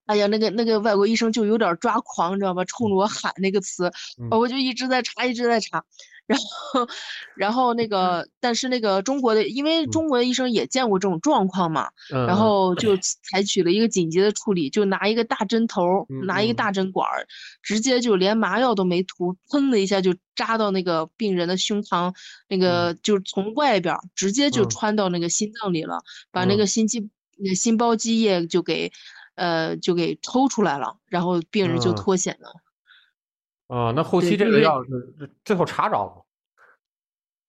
[0.09, 2.65] 哎呀，那个那个外国医生就有点抓狂，你知道吧？
[2.65, 4.39] 冲着我喊那个词，嗯。
[4.39, 5.83] 我就一直在查，一直在查，
[6.25, 6.87] 然后，
[7.35, 9.91] 然后那个，但是那个中国的，因为嗯。
[9.91, 16.55] 中国的医生也见过这种状况嘛，嗯然后就采取了一个紧急的处理，就拿一个大针头拿一个嗯。
[16.55, 17.27] 大针管儿，
[17.61, 22.11] 直接就连麻药都没涂，砰的一下就扎到那个病人的胸膛，
[22.47, 24.65] 那个就是从外边儿直接就嗯。
[24.65, 25.99] 穿到那个心脏里了，
[26.31, 26.57] 把那嗯。
[26.57, 27.07] 个心肌、
[27.37, 28.91] 那心包积液就给，
[29.39, 31.95] 呃，就给抽出来了，然后病人就嗯。
[31.95, 32.51] 脱险了。
[33.67, 36.25] 啊，那后期这个药是最后查着了，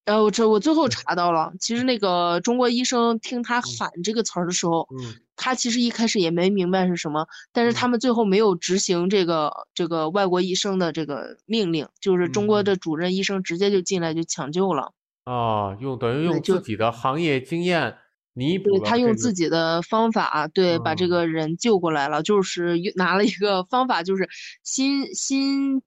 [0.05, 0.91] 呃，我这我最后嗯。
[0.91, 5.21] 查到了，其实那个中国医生听他喊这个词儿的时候，嗯。
[5.37, 12.65] 他其实一开始也没明白是什么，但是他们最后没有执行这个这个外国医生的这个命令，就是中国嗯。
[12.65, 14.93] 的主任医生直接就进来就抢救了。
[15.25, 17.97] 啊，用等于用自己的行业经验
[18.33, 24.29] 弥补对他用自己的方法，对，把这嗯个人救过来了，就是用拿了一个方法，就是
[24.63, 25.83] 心心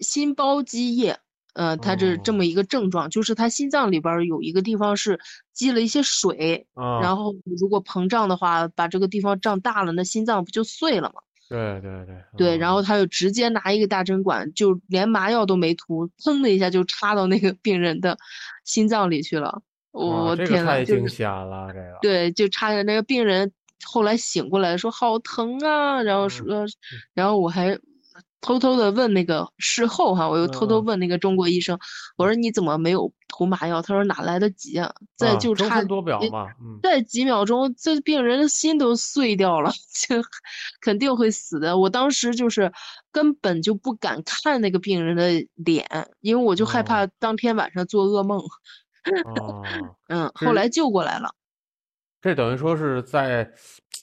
[0.00, 1.18] 心包积液，
[1.54, 5.20] 呃，他这这哦么一个症状，就是他心脏里边儿有一个地方是
[5.52, 11.20] 积了一些水，啊，然后如果膨胀的话，把这个地方胀大了，那心脏不就碎了吗？
[11.48, 18.16] 对对对对，然啊后他就直接拿一个大针管，就连麻药都没涂，砰的一下就插到那个病人的
[18.64, 19.60] 心脏里去了。
[19.92, 23.52] 我天呐，太惊就是险了，这个对，就差点那个病人
[23.84, 26.66] 后来醒过来说好疼啊，然后嗯说，
[27.14, 27.78] 然后我还
[28.40, 31.78] 偷偷的问那个事后哈，我又偷偷嗯问那个中国医生，
[32.16, 33.82] 我说你怎么没有涂麻药？
[33.82, 35.82] 他说哪来得及啊，再啊就差
[37.02, 39.70] 几秒钟，这病人的心都碎掉了，
[40.08, 40.16] 就
[40.80, 41.76] 肯定会死的。
[41.76, 42.72] 我当时就是
[43.12, 45.86] 根本就不敢看那个病人的脸，
[46.20, 48.40] 因为我就害哦怕当天晚上做噩梦。
[49.24, 51.34] 哦，嗯，后来救过来了。
[52.20, 53.50] 这等于说是在，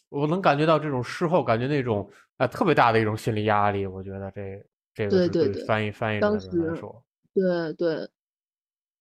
[0.09, 8.09] 我能感觉到这种事后感觉那种啊、特别大的一种心理压力，我觉得这这个对对对翻译翻译当的人来时说，对对，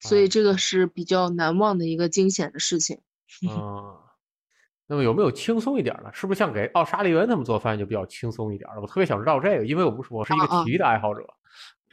[0.01, 3.01] 所哎以这个是比较难忘的一个惊险的事情。
[3.49, 3.99] 啊，
[4.86, 6.12] 那么有没有轻松一点儿的？
[6.12, 8.80] 是不是像给奥沙利文他们做饭就比较轻松一点儿？
[8.80, 11.26] 我特别想知道这个，因为我不是我是一个体育的爱好者。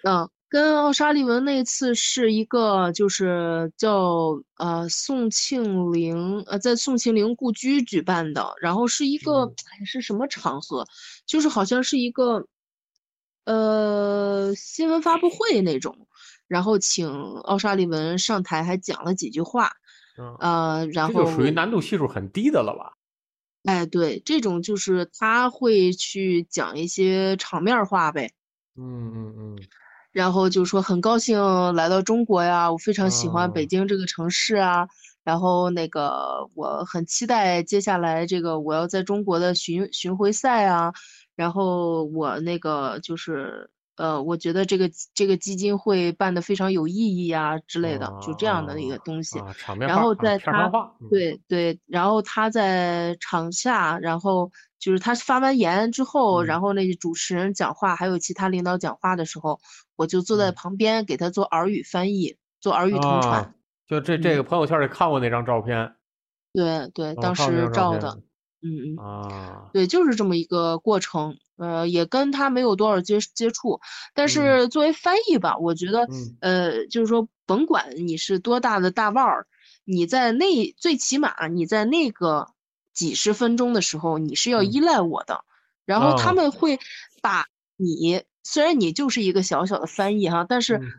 [0.04, 10.88] 嗯，跟奥沙利文那次是一个，就是叫呃宋庆龄呃在宋庆龄故居举办的，然后是一个哎是什么场合，
[11.26, 12.48] 就是好像是一个
[13.44, 16.08] 呃新闻发布会那种，
[16.48, 19.74] 然后请奥沙利文上台还讲了几句话，
[20.18, 22.94] 嗯，呃，然后这就属于难度系数很低的了吧？
[23.66, 28.32] 哎对，这种就是他会去讲一些场面话呗。
[28.78, 29.60] 嗯嗯嗯，
[30.16, 31.38] 然后就说很高兴
[31.76, 34.88] 来到中国呀，我非常喜欢北哦京这个城市啊。
[35.26, 40.94] 然后那个我很期待接下来这个我要在中国的巡巡回赛啊。
[41.36, 49.38] 然后我那个就是呃，我觉得这个这个基金会办的非常有意义啊之类的，就这样的一个东西。
[49.40, 50.72] 啊，场面然后在他
[51.10, 54.50] 对对，然后他在场下，然后
[54.86, 56.46] 就是他发完言之后，嗯。
[56.46, 59.60] 然后那个主持人讲话，还有其他领导讲话的时候，
[59.96, 60.54] 我就坐在嗯。
[60.54, 63.42] 旁边给他做耳语翻译，做耳语同传。
[63.42, 63.56] 啊，
[63.88, 64.38] 就这这嗯。
[64.38, 65.96] 个朋友圈里看过那张照片，
[66.54, 68.20] 对对，当时照的，
[68.62, 69.04] 嗯嗯。
[69.04, 73.80] 啊，对，就是这么一个过程，呃，也跟他没有多少接接触，
[74.14, 74.30] 但嗯。
[74.30, 76.38] 是作为翻译吧，我觉得，嗯。
[76.42, 79.48] 呃，就是说，甭管你是多大的大腕儿，
[79.84, 82.48] 你在那最起码你在那个
[82.96, 84.72] 几十分钟的时候，你是要嗯。
[84.72, 85.44] 依赖我的，
[85.86, 86.36] 然后他哦。
[86.36, 86.80] 们会
[87.22, 87.46] 把
[87.78, 90.92] 你，虽然你就是一个小小的翻译哈，但是嗯。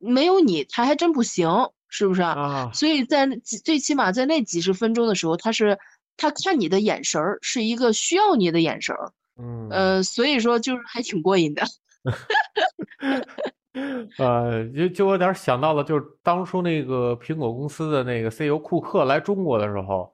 [0.00, 1.48] 没有你，他还真不行，
[1.88, 2.32] 是不是啊？
[2.32, 5.78] 啊，所以在几最起码在那几十分钟的时候，他是
[6.16, 11.62] 他看你的眼神儿是一个需要你的眼神儿，嗯，呃，所以说就是还挺过瘾的。
[14.18, 20.11] 呃，就就有点儿想到了，就是当初那个苹果公司的那个 CEO 库克来中国的时候，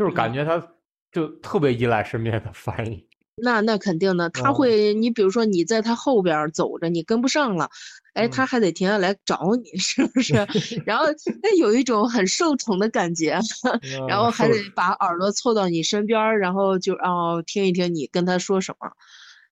[0.00, 0.66] 就是感嗯觉他
[1.12, 4.54] 就特别依赖身边的翻译，那那肯定的，他嗯。
[4.54, 7.68] 会，你比如说你在他后边儿走着，你跟不上了，
[8.14, 8.46] 哎，他嗯。
[8.46, 10.34] 还得停下来找你， 是不是？
[10.86, 11.04] 然后
[11.42, 13.38] 那有一种很受宠的感觉，
[14.08, 18.90] 然后还得把耳朵凑到你身边儿，然后就哦听一听你跟他说什么，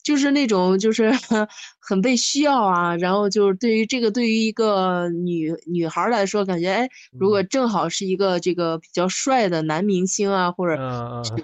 [0.02, 1.10] 就是那种就是
[1.80, 2.96] 很被需要啊。
[2.96, 6.88] 然后就是对于这个对于一个女女孩儿来说，感觉哎，
[7.18, 11.42] 如果嗯正好是一个这个比较帅的男明星啊，或者嗯这个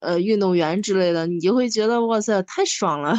[0.00, 3.14] 呃运动员之类的，你就会觉得哇塞，太爽了。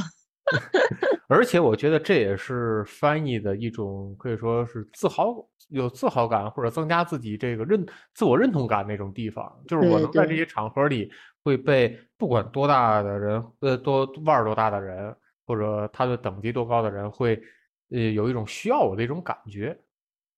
[1.30, 5.34] 而且我觉得这也是翻译的一种可以说是自豪、
[5.70, 9.49] 有自豪感或者增加自己这个认自我认同感那种地方。
[9.66, 11.09] 就是我能在这些场合里
[11.43, 15.15] 会被不管多大的人，呃，多腕儿多大的人，
[15.45, 17.41] 或者他的等级多高的人，会
[17.89, 19.77] 呃有一种需要我的一种感觉。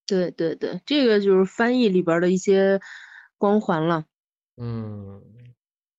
[0.05, 2.79] 对对对，这个就是翻译里边的一些
[3.37, 4.03] 光环了。
[4.57, 5.21] 嗯，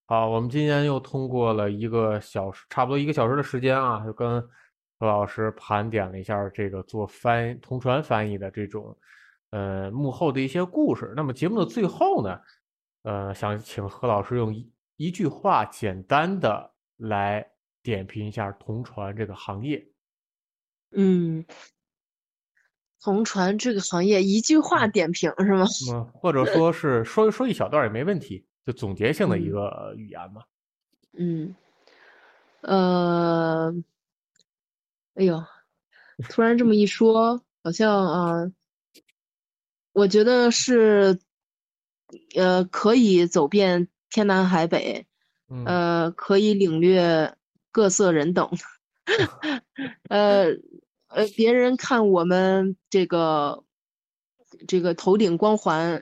[0.06, 4.40] 好，我们今天又通过了一个小时，差不多一个小时的时间啊，就跟
[4.98, 8.96] 何老师盘点了一下这个做翻同传翻译的这种
[9.50, 11.12] 呃幕后的一些故事。
[11.16, 12.38] 那么节目的最后呢，
[13.02, 17.50] 呃，想请何老师用一一句话简单的来
[17.82, 19.86] 点评一下同传这个行业。
[20.92, 21.44] 嗯，
[23.00, 25.66] 同传这个行业一句话嗯点评是吗？
[25.92, 30.42] 嗯，或者说是说说一小段也没问题，就总结性的一嗯个语言嘛。
[31.16, 31.54] 嗯，
[32.62, 33.74] 呃，
[35.14, 35.44] 哎呦，
[36.28, 38.52] 突然这么一说，好像啊，
[39.92, 41.18] 我觉得是，
[42.36, 45.04] 呃，可以走遍天南海北，
[45.50, 47.34] 嗯呃，可以领略
[47.72, 48.48] 各色人等，
[50.08, 50.44] 呃
[51.08, 53.64] 呃，别人看我们这个
[54.68, 55.94] 这个头顶光环，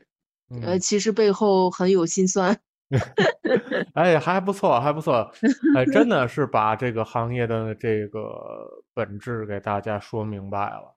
[0.61, 2.61] 呃，嗯其实背后很有心酸。
[3.95, 5.33] 哎，还不错，还不错，
[5.75, 10.95] 哎，真的是把这个行业的这个本质给大家说明白了。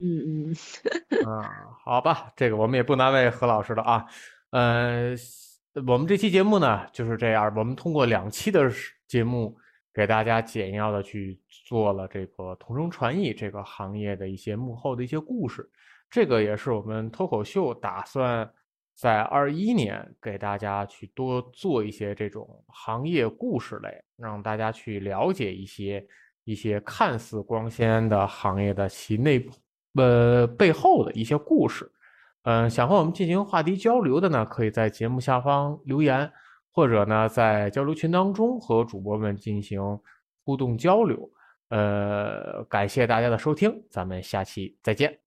[0.00, 0.56] 嗯嗯。
[1.24, 1.48] 啊，
[1.84, 4.04] 好吧，这个我们也不难为何老师了啊。
[4.50, 5.14] 呃，
[5.74, 8.68] 我们这期节目呢就是这样，我们通过两期的
[9.06, 9.56] 节目，
[9.94, 15.70] 给大家简要的去做了这个同声传译这个行业的一些幕后的一些故事。
[16.10, 18.50] 这个也是我们脱口秀打算
[18.96, 26.04] 在二一年给大家去多做一些这种行业故事类，让大家去了解一些
[26.42, 29.52] 一些看似光鲜的行业的其内部
[29.94, 31.88] 呃背后的一些故事。
[32.42, 36.30] 嗯、想和我们进行话题交流的呢，可以在节目下方留言，
[36.72, 39.80] 或者呢在交流群当中和主播们进行
[40.44, 41.30] 互动交流。
[41.68, 45.18] 呃，感谢大家的收听，咱们下期再见。